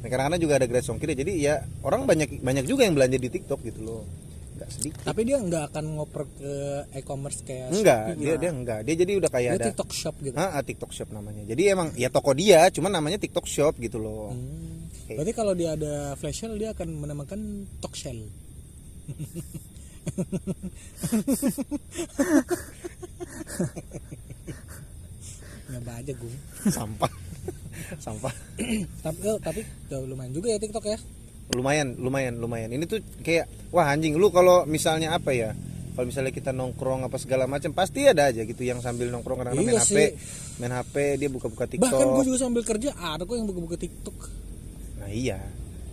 Nah, 0.00 0.08
kadang-kadang 0.08 0.42
juga 0.42 0.54
ada 0.58 0.66
gratis 0.66 0.90
ongkir 0.90 1.14
jadi 1.14 1.32
ya 1.34 1.54
orang 1.80 2.04
banyak 2.04 2.38
banyak 2.38 2.64
juga 2.66 2.84
yang 2.84 2.92
belanja 2.92 3.16
di 3.16 3.30
TikTok 3.30 3.60
gitu 3.62 3.80
loh. 3.80 4.02
Enggak 4.54 4.70
sedikit. 4.70 5.00
Tapi 5.02 5.20
dia 5.26 5.36
nggak 5.42 5.64
akan 5.72 5.84
ngoper 5.98 6.22
ke 6.30 6.52
e-commerce 6.94 7.42
kayak 7.42 7.74
Enggak, 7.74 8.02
Shopee 8.06 8.18
dia 8.18 8.26
gitu. 8.30 8.38
dia 8.38 8.50
enggak. 8.54 8.80
Dia 8.86 8.94
jadi 9.02 9.12
udah 9.18 9.30
kayak 9.32 9.50
Dia 9.50 9.58
ada 9.58 9.66
TikTok 9.66 9.90
shop 9.90 10.14
gitu 10.22 10.34
Ah, 10.38 10.50
ah, 10.54 10.62
TikTok 10.62 10.92
Shop 10.94 11.08
namanya. 11.10 11.42
Jadi 11.42 11.62
emang 11.66 11.88
ya 11.98 12.06
toko 12.06 12.30
dia, 12.38 12.70
cuman 12.70 12.90
namanya 12.94 13.18
TikTok 13.18 13.46
Shop 13.50 13.74
gitu 13.82 13.98
loh. 13.98 14.30
Hmm. 14.30 14.86
Berarti 15.10 15.32
kalau 15.34 15.52
dia 15.58 15.74
ada 15.74 16.14
flash 16.14 16.46
sale 16.46 16.54
dia 16.54 16.70
akan 16.70 16.88
menamakan 16.96 17.40
talk 17.82 17.98
shell. 17.98 18.16
Nyoba 25.70 25.92
aja 25.98 26.12
gue. 26.12 26.34
Sampah. 26.68 27.12
Sampah. 28.04 28.34
tapi 29.04 29.18
oh, 29.28 29.38
tapi 29.40 29.60
lumayan 29.90 30.32
juga 30.32 30.48
ya 30.54 30.58
TikTok 30.58 30.86
ya. 30.86 30.98
lumayan 31.52 31.92
lumayan 32.00 32.40
lumayan 32.40 32.72
ini 32.72 32.88
tuh 32.88 33.04
kayak 33.20 33.44
wah 33.68 33.92
anjing 33.92 34.16
lu 34.16 34.32
kalau 34.32 34.64
misalnya 34.64 35.12
apa 35.12 35.36
ya 35.36 35.52
kalau 35.92 36.08
misalnya 36.08 36.32
kita 36.32 36.56
nongkrong 36.56 37.04
apa 37.04 37.20
segala 37.20 37.44
macam 37.44 37.76
pasti 37.76 38.08
ada 38.08 38.32
aja 38.32 38.48
gitu 38.48 38.64
yang 38.64 38.80
sambil 38.80 39.12
nongkrong 39.12 39.44
kadang 39.44 39.60
main 39.60 39.76
Iya 39.76 39.84
HP 39.84 39.92
sih. 39.92 40.08
main 40.56 40.72
HP 40.72 40.94
dia 41.20 41.28
buka-buka 41.28 41.68
TikTok 41.68 41.84
Bahkan 41.84 42.06
gue 42.16 42.24
juga 42.24 42.38
sambil 42.40 42.62
kerja 42.64 42.96
ada 42.96 43.28
kok 43.28 43.36
yang 43.36 43.44
buka-buka 43.44 43.76
TikTok. 43.76 44.16
nah 44.96 45.10
iya 45.12 45.36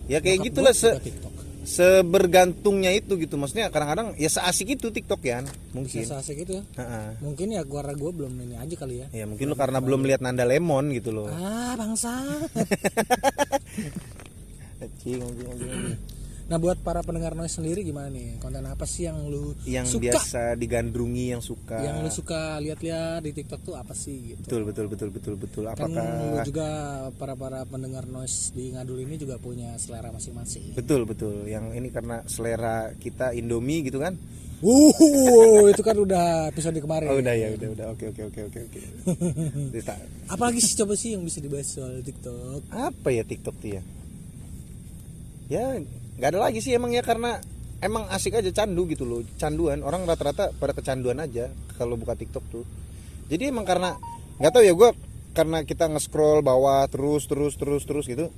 ya 0.08 0.24
kayak 0.24 0.40
Bokap 0.40 0.46
gitulah 0.48 0.72
se 0.72 0.88
TikTok. 1.04 1.34
Sebergantungnya 1.62 2.90
itu 2.90 3.14
gitu 3.16 3.38
maksudnya 3.38 3.70
kadang-kadang 3.70 4.18
ya 4.18 4.26
seasik 4.26 4.74
itu 4.74 4.90
TikTok 4.90 5.22
ya 5.22 5.46
mungkin 5.72 6.02
Bisa 6.02 6.18
asik 6.18 6.42
gitu 6.42 6.58
ya. 6.58 6.62
Ha-ha. 6.78 7.14
Mungkin 7.22 7.54
ya 7.54 7.62
gua 7.62 7.86
gue 7.86 8.10
belum 8.10 8.32
ini 8.42 8.56
aja 8.58 8.74
kali 8.74 9.02
ya. 9.02 9.06
ya 9.14 9.24
mungkin 9.24 9.46
lu 9.46 9.54
karena 9.54 9.78
belum 9.78 10.02
lihat 10.02 10.20
Nanda 10.20 10.42
Lemon 10.42 10.90
gitu 10.90 11.14
loh 11.14 11.30
Ah, 11.30 11.78
bangsa. 11.78 12.18
anjing. 14.82 15.22
Nah, 16.42 16.56
buat 16.56 16.76
para 16.76 17.00
pendengar 17.00 17.32
noise 17.32 17.54
sendiri 17.54 17.80
gimana 17.80 18.06
nih? 18.06 18.36
Konten 18.36 18.60
apa 18.62 18.82
sih 18.82 19.04
yang 19.04 19.24
lu 19.24 19.54
yang 19.64 19.84
suka? 19.84 20.10
biasa 20.10 20.40
digandrungi 20.52 21.26
yang 21.30 21.40
suka 21.40 21.80
Yang 21.80 21.96
lu 21.98 22.10
suka 22.12 22.40
lihat-lihat 22.58 23.20
di 23.20 23.30
TikTok 23.32 23.60
tuh 23.62 23.74
apa 23.74 23.92
sih 23.92 24.34
gitu? 24.34 24.42
betul 24.44 24.62
betul 24.64 24.86
betul 24.86 25.08
betul 25.08 25.34
betul 25.36 25.62
Kan 25.70 25.88
lu 25.88 25.96
apakah 25.96 26.44
juga 26.44 26.68
para 27.14 27.34
para 27.34 27.64
pendengar 27.64 28.04
noise 28.04 28.50
di 28.50 28.68
ngadul 28.70 29.00
ini 29.00 29.16
juga 29.16 29.36
punya 29.36 29.74
selera 29.76 30.10
masing-masing. 30.10 30.74
betul 30.74 31.02
betul 31.02 31.46
yang 31.46 31.70
ini 31.70 31.88
karena 31.88 32.20
selera 32.26 32.90
kita 32.92 33.32
Indomie 33.32 33.82
gitu 33.82 33.98
kan 33.98 34.18
Wuh, 34.62 35.66
itu 35.66 35.80
kan 35.80 35.96
udah 35.96 36.46
episode 36.48 36.76
kemarin. 36.76 37.08
oh 37.08 37.18
udah 37.18 37.34
ya 37.34 37.50
udah 37.52 37.68
udah 37.72 37.86
oke 37.90 38.04
oke 38.08 38.22
oke 38.28 38.40
oke 38.46 38.58
oke 38.62 38.80
Apalagi 40.32 40.58
sih 40.58 40.74
coba 40.76 40.94
sih 40.94 41.14
yang 41.14 41.22
bisa 41.22 41.38
dibahas 41.38 41.66
soal 41.66 41.98
TikTok? 41.98 42.66
apa 42.68 43.08
ya 43.08 43.22
TikTok 43.22 43.54
tuh 43.56 43.70
ya 43.72 43.82
ya 45.48 45.82
nggak 46.16 46.28
ada 46.32 46.40
lagi 46.48 46.58
sih 46.60 46.72
emang 46.76 46.92
ya 46.92 47.00
karena 47.00 47.38
emang 47.82 48.06
asik 48.12 48.38
aja 48.38 48.50
candu 48.52 48.86
gitu 48.86 49.02
loh 49.02 49.20
canduan 49.36 49.82
orang 49.82 50.06
rata-rata 50.06 50.54
pada 50.54 50.72
kecanduan 50.76 51.18
aja 51.18 51.50
kalau 51.76 51.98
buka 51.98 52.14
TikTok 52.14 52.44
tuh 52.52 52.64
jadi 53.26 53.50
emang 53.50 53.64
karena 53.66 53.96
nggak 54.38 54.52
tahu 54.52 54.62
ya 54.64 54.74
gue 54.76 54.90
karena 55.32 55.64
kita 55.64 55.88
nge-scroll 55.88 56.44
bawah 56.44 56.84
terus 56.86 57.24
terus 57.24 57.56
terus 57.56 57.82
terus 57.88 58.04
gitu 58.04 58.28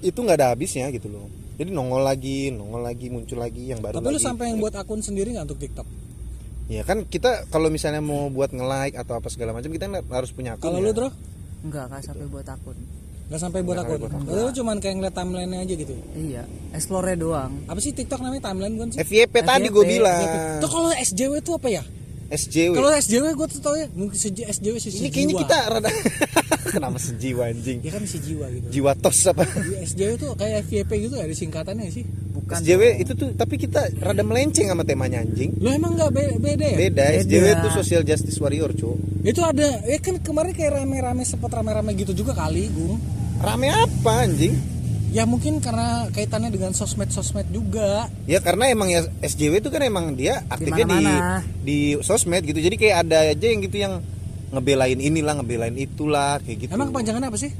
itu 0.00 0.18
nggak 0.18 0.38
ada 0.40 0.52
habisnya 0.52 0.90
gitu 0.90 1.08
loh 1.08 1.30
jadi 1.60 1.76
nongol 1.76 2.00
lagi 2.00 2.48
nongol 2.48 2.80
lagi 2.80 3.12
muncul 3.12 3.36
lagi 3.36 3.68
yang 3.68 3.84
baru 3.84 4.00
Tapi 4.00 4.08
lu 4.08 4.16
lagi 4.16 4.24
sampai 4.24 4.44
yang 4.48 4.64
buat 4.64 4.72
akun 4.72 5.04
sendiri 5.04 5.36
nggak 5.36 5.44
untuk 5.44 5.60
TikTok? 5.60 5.84
Ya 6.72 6.86
kan 6.88 7.04
kita 7.04 7.50
kalau 7.52 7.68
misalnya 7.68 8.00
mau 8.00 8.32
buat 8.32 8.48
nge-like 8.48 8.96
atau 8.96 9.20
apa 9.20 9.28
segala 9.28 9.52
macam 9.52 9.68
kita 9.68 9.92
nggak 9.92 10.08
harus 10.08 10.32
punya 10.32 10.56
akun. 10.56 10.72
Kalau 10.72 10.80
ya. 10.80 10.88
lu 10.88 10.92
Tro? 10.96 11.08
Enggak, 11.60 11.92
nggak 11.92 12.00
sampai 12.00 12.26
buat 12.32 12.48
akun. 12.48 12.80
Nggak 13.30 13.40
sampai 13.40 13.62
buat 13.62 13.78
akun. 13.78 14.10
Lu 14.26 14.50
cuman 14.50 14.76
kayak 14.76 14.94
ngeliat 14.98 15.14
timeline 15.14 15.54
aja 15.56 15.70
gitu. 15.72 15.94
Iya, 16.12 16.42
explore 16.70 17.14
doang. 17.14 17.62
Apa 17.64 17.78
sih 17.78 17.94
TikTok 17.94 18.18
namanya 18.18 18.50
timeline 18.50 18.74
bukan 18.74 18.88
sih? 18.90 18.98
FYP 19.00 19.34
tadi 19.40 19.70
gue 19.70 19.84
bilang. 19.86 20.58
Tuh 20.58 20.66
kalau 20.66 20.90
SJW 20.90 21.38
itu 21.38 21.54
apa 21.54 21.68
ya? 21.70 21.82
SJW. 22.28 22.74
Kalau 22.74 22.90
SJW 22.92 23.24
gue 23.32 23.46
tuh 23.48 23.60
tau 23.60 23.74
ya, 23.74 23.86
mungkin 23.90 24.14
seji- 24.14 24.46
SJW 24.46 24.78
sih 24.78 24.90
Ini 24.92 25.10
kayaknya 25.10 25.34
sejiwa. 25.34 25.40
kita 25.40 25.56
rada 25.68 25.90
kenapa 26.74 26.98
sejiwa 26.98 27.42
anjing? 27.44 27.78
Ya 27.82 27.90
kan 27.90 28.02
sejiwa 28.04 28.46
gitu. 28.50 28.66
Jiwa 28.70 28.92
tos 28.94 29.18
apa? 29.24 29.42
Di 29.46 29.74
SJW 29.84 30.10
tuh 30.16 30.30
kayak 30.34 30.62
FYP 30.64 30.90
gitu 31.00 31.14
ada 31.16 31.30
singkatannya 31.30 31.86
sih. 31.88 32.06
Bukan. 32.06 32.54
SJW 32.56 32.82
itu 32.98 33.12
tuh 33.14 33.30
tapi 33.32 33.58
kita 33.58 33.82
rada 33.96 34.22
melenceng 34.22 34.66
sama 34.66 34.82
temanya 34.82 35.22
anjing. 35.22 35.54
Lo 35.58 35.70
emang 35.70 35.94
nggak 35.94 36.10
be- 36.12 36.34
beda 36.36 36.66
ya? 36.66 36.76
Beda, 36.80 37.04
Beda. 37.04 37.18
SJW 37.20 37.44
itu 37.52 37.68
social 37.72 38.02
justice 38.02 38.38
warrior, 38.38 38.70
cu. 38.72 38.94
Itu 39.22 39.42
ada, 39.42 39.82
ya 39.82 39.98
kan 39.98 40.18
kemarin 40.18 40.50
kayak 40.50 40.78
rame-rame 40.78 41.22
sempat 41.22 41.50
rame-rame 41.50 41.94
gitu 41.94 42.10
juga 42.12 42.30
kali, 42.32 42.70
Gung. 42.70 42.94
Rame 43.40 43.72
apa 43.72 44.28
anjing? 44.28 44.52
Ya 45.10 45.24
mungkin 45.24 45.58
karena 45.64 46.06
kaitannya 46.12 46.52
dengan 46.52 46.76
sosmed-sosmed 46.76 47.48
juga. 47.50 48.06
Ya 48.28 48.38
karena 48.38 48.68
emang 48.68 48.92
ya 48.92 49.08
SJW 49.24 49.64
itu 49.64 49.72
kan 49.72 49.82
emang 49.82 50.14
dia 50.14 50.44
aktifnya 50.46 50.84
di, 50.86 51.04
di 51.64 51.78
sosmed 52.04 52.44
gitu. 52.44 52.60
Jadi 52.60 52.76
kayak 52.76 53.08
ada 53.08 53.32
aja 53.32 53.46
yang 53.48 53.60
gitu 53.64 53.76
yang 53.80 54.04
ngebelain 54.54 55.00
inilah, 55.00 55.40
ngebelain 55.40 55.74
itulah 55.80 56.38
kayak 56.44 56.68
gitu. 56.68 56.70
Emang 56.76 56.92
kepanjangannya 56.92 57.32
apa 57.32 57.38
sih? 57.40 57.50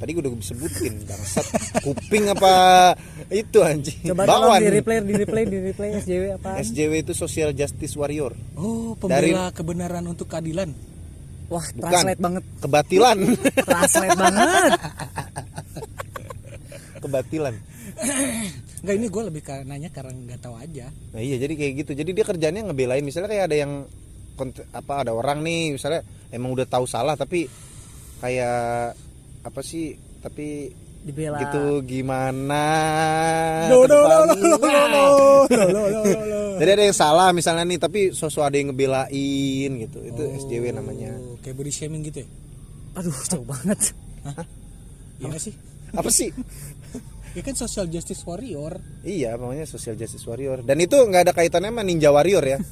Tadi 0.00 0.10
gue 0.16 0.22
udah 0.24 0.32
sebutin 0.40 0.94
bangsat 1.04 1.46
kuping 1.84 2.24
apa 2.32 2.52
itu 3.44 3.58
anjing. 3.62 4.10
Coba 4.10 4.26
Bakwan. 4.26 4.60
di 4.60 4.72
replay, 4.82 4.98
di 5.04 5.14
replay, 5.14 5.44
di 5.46 5.58
replay 5.60 5.90
SJW 6.00 6.24
apa? 6.42 6.50
SJW 6.58 6.92
itu 7.06 7.12
social 7.14 7.54
justice 7.54 7.94
warrior. 7.94 8.34
Oh, 8.58 8.98
pembela 8.98 9.54
kebenaran 9.54 10.04
untuk 10.10 10.26
keadilan. 10.26 10.74
Wah, 11.50 11.66
Bukan. 11.66 11.82
translate 11.82 12.22
banget. 12.22 12.44
Kebatilan. 12.62 13.18
Translate 13.68 14.14
banget. 14.16 14.70
Kebatilan. 17.00 17.54
Enggak 18.80 18.94
ini 18.96 19.06
gue 19.08 19.22
lebih 19.28 19.42
nanya 19.66 19.90
karena 19.90 20.12
nggak 20.14 20.40
tahu 20.40 20.54
aja. 20.56 20.86
Nah 21.10 21.20
iya 21.20 21.36
jadi 21.36 21.52
kayak 21.52 21.72
gitu. 21.84 21.92
Jadi 21.92 22.10
dia 22.12 22.24
kerjanya 22.24 22.60
ngebelain 22.64 23.02
misalnya 23.02 23.28
kayak 23.28 23.46
ada 23.50 23.56
yang 23.58 23.72
apa 24.72 25.04
ada 25.04 25.12
orang 25.12 25.44
nih 25.44 25.76
misalnya 25.76 26.00
emang 26.32 26.56
udah 26.56 26.64
tahu 26.64 26.88
salah 26.88 27.12
tapi 27.12 27.44
kayak 28.24 28.96
apa 29.44 29.60
sih 29.60 29.92
tapi 30.24 30.72
Dibela. 31.04 31.36
gitu 31.36 31.84
gimana 31.84 32.64
ke 33.68 33.68
depannya. 33.68 33.68
do, 33.68 33.78
do, 33.84 33.98
do, 34.00 34.18
do, 34.32 34.56
do, 35.44 35.60
do, 35.76 35.82
do. 35.92 36.56
jadi 36.56 36.70
ada 36.72 36.84
yang 36.88 36.96
salah 36.96 37.28
misalnya 37.36 37.68
nih 37.68 37.76
tapi 37.76 38.00
sosok 38.12 38.48
ada 38.48 38.56
yang 38.56 38.72
ngebelain 38.72 39.70
gitu 39.76 39.98
itu 40.08 40.22
SJW 40.40 40.72
namanya 40.72 41.12
Oh, 41.20 41.29
kayak 41.40 41.56
body 41.56 41.72
shaming 41.72 42.02
gitu 42.04 42.22
ya? 42.24 42.28
Aduh, 42.96 43.14
jauh 43.26 43.46
banget. 43.46 43.92
Iya 45.20 45.26
nggak 45.28 45.42
sih? 45.42 45.54
apa 45.90 46.06
sih 46.06 46.30
Ya 47.30 47.46
kan 47.46 47.54
social 47.54 47.86
justice 47.86 48.26
warrior. 48.26 48.82
iya 49.06 49.38
namanya 49.38 49.62
social 49.62 49.94
justice 49.94 50.26
warrior 50.26 50.66
dan 50.66 50.78
itu 50.82 50.98
nggak 50.98 51.30
ada 51.30 51.34
kaitannya 51.34 51.70
sama 51.70 51.82
ninja 51.86 52.10
warrior 52.10 52.42
ya 52.42 52.58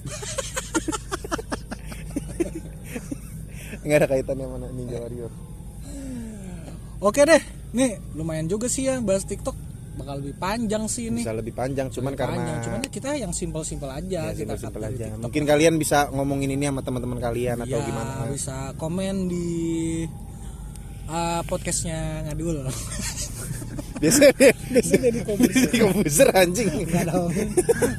nggak 3.86 3.98
ada 4.02 4.08
kaitannya 4.10 4.46
sama 4.46 4.66
ninja 4.74 4.98
warrior 4.98 5.30
Oke 6.98 7.22
deh, 7.22 7.38
nih 7.78 7.94
lumayan 8.18 8.50
juga 8.50 8.66
sih 8.66 8.90
ya 8.90 8.98
bahas 8.98 9.22
TikTok 9.22 9.54
bakal 9.98 10.14
lebih 10.16 10.34
panjang 10.34 10.86
sih 10.86 11.10
ini. 11.10 11.20
bisa 11.20 11.32
lebih 11.32 11.52
panjang 11.52 11.86
cuman 11.88 12.12
Lebih 12.12 12.20
karena 12.20 12.36
panjang. 12.38 12.58
cuman 12.62 12.78
ya 12.80 12.88
kita 12.88 13.08
yang 13.14 13.32
simpel-simpel 13.32 13.90
aja 13.90 14.20
Ya, 14.24 14.32
kita 14.32 14.54
dari 14.54 14.86
aja. 14.88 15.04
TikTok. 15.10 15.20
Mungkin 15.20 15.42
kalian 15.44 15.74
bisa 15.76 15.98
ngomongin 16.08 16.50
ini 16.50 16.64
sama 16.64 16.80
teman-teman 16.80 17.18
kalian 17.18 17.56
atau 17.60 17.74
Iya, 17.74 17.84
gimana? 17.84 18.12
bisa 18.30 18.56
komen 18.74 19.14
di 19.26 19.48
uh, 21.06 21.42
podcastnya 21.44 21.98
ngadul. 22.24 22.62
Biasanya 23.98 24.30
Biasanya 24.70 25.00
jadi 25.04 25.20
komputer. 25.22 25.62
di 25.66 25.78
komputer 25.80 26.28
anjing. 26.32 26.70
Enggak 26.80 27.04
dong. 27.08 27.30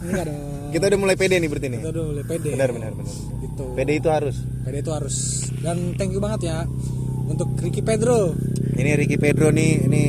Enggak 0.01 0.23
dong. 0.25 0.39
Kita 0.69 0.83
udah 0.85 0.99
mulai 0.99 1.15
pede 1.17 1.35
nih 1.35 1.49
berarti 1.49 1.67
nih. 1.67 1.79
Kita 1.81 1.91
udah 1.91 2.03
mulai 2.05 2.23
pede. 2.23 2.49
Benar 2.55 2.69
benar 2.71 2.91
benar. 2.93 3.15
Gitu. 3.41 3.63
Pede 3.75 3.93
itu 3.93 4.07
harus. 4.07 4.35
Pede 4.63 4.77
itu 4.79 4.91
harus. 4.93 5.15
Dan 5.59 5.77
thank 5.99 6.12
you 6.12 6.21
banget 6.21 6.41
ya 6.47 6.57
untuk 7.25 7.51
Ricky 7.59 7.81
Pedro. 7.81 8.31
Ini 8.73 8.95
Ricky 8.95 9.19
Pedro 9.19 9.51
nih 9.51 9.71
ini 9.83 10.03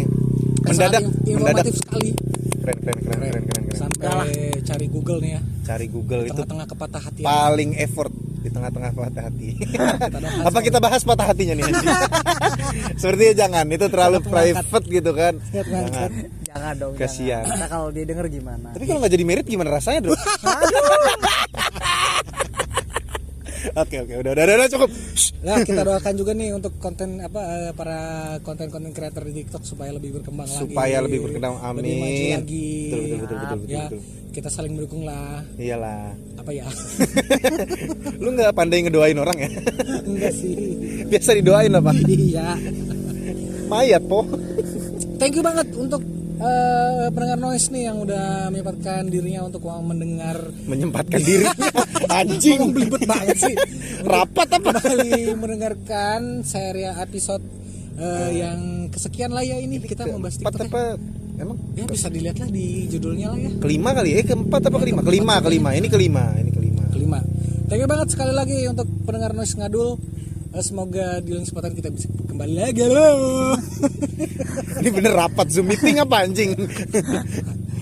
mendadak 0.62 1.02
mendadak 1.24 1.66
sekali. 1.70 2.10
keren 2.60 2.78
keren 2.78 2.98
keren 3.00 3.18
keren 3.20 3.44
keren. 3.44 3.64
keren. 3.66 3.78
Sampai 3.80 4.28
cari 4.60 4.86
Google 4.86 5.18
nih 5.20 5.30
ya. 5.32 5.40
Cari 5.64 5.86
Google 5.88 6.22
itu 6.24 6.32
Tengah-tengah 6.34 6.66
kepatah 6.68 7.02
hati. 7.02 7.22
paling 7.22 7.70
effort 7.78 8.12
di 8.40 8.48
tengah-tengah 8.48 8.90
patah 8.96 9.24
hati. 9.28 9.48
Apa 10.48 10.58
kita 10.60 10.80
bahas 10.80 11.04
patah 11.04 11.28
hatinya 11.28 11.54
nih? 11.54 11.64
Sepertinya 13.00 13.34
jangan, 13.36 13.64
itu 13.68 13.86
terlalu 13.92 14.18
private 14.24 14.86
gitu 14.88 15.10
kan. 15.12 15.36
Jangan. 15.52 16.10
Jangan 16.48 16.74
dong. 16.80 16.92
Kasihan. 16.96 17.44
jangan. 17.44 17.68
Kalau 17.68 17.88
dia 17.92 18.04
denger 18.08 18.26
gimana? 18.32 18.72
Tapi 18.72 18.84
kalau 18.88 18.98
nggak 19.04 19.12
jadi 19.12 19.24
merit 19.28 19.46
gimana 19.46 19.70
rasanya, 19.70 20.00
Bro? 20.02 20.16
Oke 23.80 23.96
oke 23.96 24.14
udah 24.20 24.30
udah 24.36 24.44
udah, 24.44 24.68
cukup. 24.68 24.90
Nah, 25.40 25.56
kita 25.64 25.80
doakan 25.80 26.14
juga 26.20 26.32
nih 26.36 26.52
untuk 26.52 26.76
konten 26.76 27.16
apa 27.24 27.40
eh, 27.40 27.72
para 27.72 27.98
konten-konten 28.44 28.92
creator 28.92 29.24
di 29.24 29.40
TikTok 29.40 29.64
supaya 29.64 29.96
lebih 29.96 30.20
berkembang 30.20 30.44
lagi. 30.44 30.60
Supaya 30.68 30.96
lebih 31.00 31.18
berkembang, 31.24 31.54
Lebih 31.80 31.96
maju 31.96 32.12
amin. 32.12 32.32
lagi. 32.36 32.68
Betul, 32.68 33.00
betul, 33.00 33.16
betul, 33.16 33.36
betul, 33.40 33.58
betul, 33.64 33.72
ya, 33.72 33.84
betul. 33.88 34.00
kita 34.36 34.48
saling 34.52 34.72
mendukung 34.76 35.02
lah. 35.08 35.40
Iyalah. 35.56 36.12
Apa 36.36 36.50
ya? 36.52 36.66
Lu 38.22 38.28
nggak 38.36 38.52
pandai 38.52 38.84
ngedoain 38.84 39.16
orang 39.16 39.36
ya? 39.40 39.50
Enggak 40.04 40.32
sih. 40.36 40.54
Biasa 41.08 41.30
didoain 41.40 41.72
apa? 41.72 41.92
Iya. 42.04 42.60
Mayat 43.72 44.02
po. 44.04 44.28
Thank 45.16 45.40
you 45.40 45.44
banget 45.44 45.72
untuk 45.72 46.04
eh, 46.40 47.08
pendengar 47.12 47.38
noise 47.38 47.68
nih 47.68 47.82
yang 47.86 48.00
udah 48.00 48.48
menyempatkan 48.48 49.06
dirinya 49.06 49.44
untuk 49.44 49.62
mendengar 49.66 50.36
Menyempatkan 50.64 51.20
diri. 51.20 51.44
Anjing. 52.18 52.72
Belibet 52.72 53.04
banget 53.04 53.36
sih. 53.38 53.54
Rapat 54.02 54.48
apa? 54.56 54.70
Kembali 54.74 55.36
mendengarkan 55.36 56.42
serial 56.42 56.96
episode 56.98 57.44
eh, 57.94 58.30
yang 58.34 58.58
kesekian 58.88 59.30
lah 59.30 59.44
ya 59.44 59.60
ini 59.60 59.78
kita 59.78 60.08
membahas 60.08 60.40
TikTok. 60.40 60.68
ya. 60.72 60.96
Emang 61.40 61.56
Ya 61.72 61.88
bisa 61.88 62.12
dilihat 62.12 62.36
lah 62.36 62.52
di 62.52 62.84
judulnya 62.84 63.32
lah 63.32 63.38
ya. 63.40 63.50
kelima 63.56 63.96
kali? 63.96 64.12
Eh 64.12 64.24
keempat 64.24 64.60
apa 64.68 64.76
kelima? 64.76 65.00
Kelima, 65.00 65.40
kelima. 65.40 65.70
Ini 65.72 65.88
kelima, 65.88 66.24
ini 66.36 66.50
kelima. 66.52 66.84
kelima. 66.92 67.18
Thank 67.64 67.80
you 67.80 67.88
banget 67.88 68.12
sekali 68.12 68.34
lagi 68.34 68.66
untuk 68.68 68.84
pendengar 69.06 69.32
noise 69.32 69.56
ngadul. 69.56 69.96
Eh, 70.50 70.62
Semoga 70.62 71.22
di 71.22 71.30
lain 71.30 71.46
kesempatan 71.46 71.72
kita 71.72 71.88
bisa 71.88 72.10
kembali 72.10 72.54
lagi. 72.56 72.82
Halo. 72.82 73.54
Ini 74.76 74.88
bener 74.90 75.12
rapat 75.14 75.46
Zoom 75.48 75.70
meeting 75.70 76.02
apa 76.02 76.26
anjing? 76.26 76.58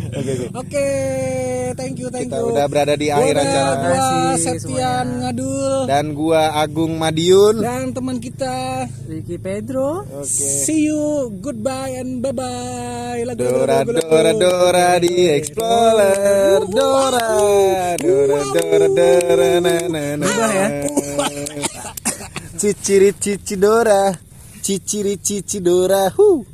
Oke 0.08 0.30
oke. 0.30 0.46
Oke, 0.56 0.86
thank 1.74 1.96
you, 1.96 2.08
thank 2.08 2.28
Kita 2.28 2.40
you. 2.40 2.48
udah 2.50 2.64
berada 2.64 2.92
di 2.92 3.08
akhir 3.08 3.34
Gua 3.34 3.44
acara. 3.44 3.72
Gua 3.78 4.08
Septian 4.34 5.06
Ngadul 5.20 5.72
Dan 5.84 6.06
gua 6.12 6.42
Agung 6.56 6.96
Madiun. 6.96 7.60
dan 7.60 7.92
teman 7.92 8.16
kita. 8.16 8.88
Ricky 9.04 9.36
Pedro. 9.36 10.04
Oke. 10.06 10.28
See 10.64 10.88
you, 10.88 11.28
goodbye 11.40 11.92
and 11.94 12.20
bye 12.20 12.32
bye. 12.32 13.20
Lagu 13.22 13.36
Dora 13.38 13.80
lagu, 13.80 13.92
lagu. 13.92 14.00
Dora 14.02 14.32
Dora 14.34 14.88
di 14.98 15.12
Explorer 15.28 16.60
Dora 16.68 17.28
Dora 17.96 18.40
Dora 18.48 18.88
Dora 18.88 19.50
na 19.60 19.74
na 19.88 20.02
na 20.16 20.24
Ubah 20.24 20.50
ya. 20.50 20.68
Ciciri 22.58 23.14
cici 23.20 23.56
Dora 23.56 24.10
Ciciri 24.60 25.22
cici 25.22 25.60
Dora 25.60 26.12
hu 26.16 26.44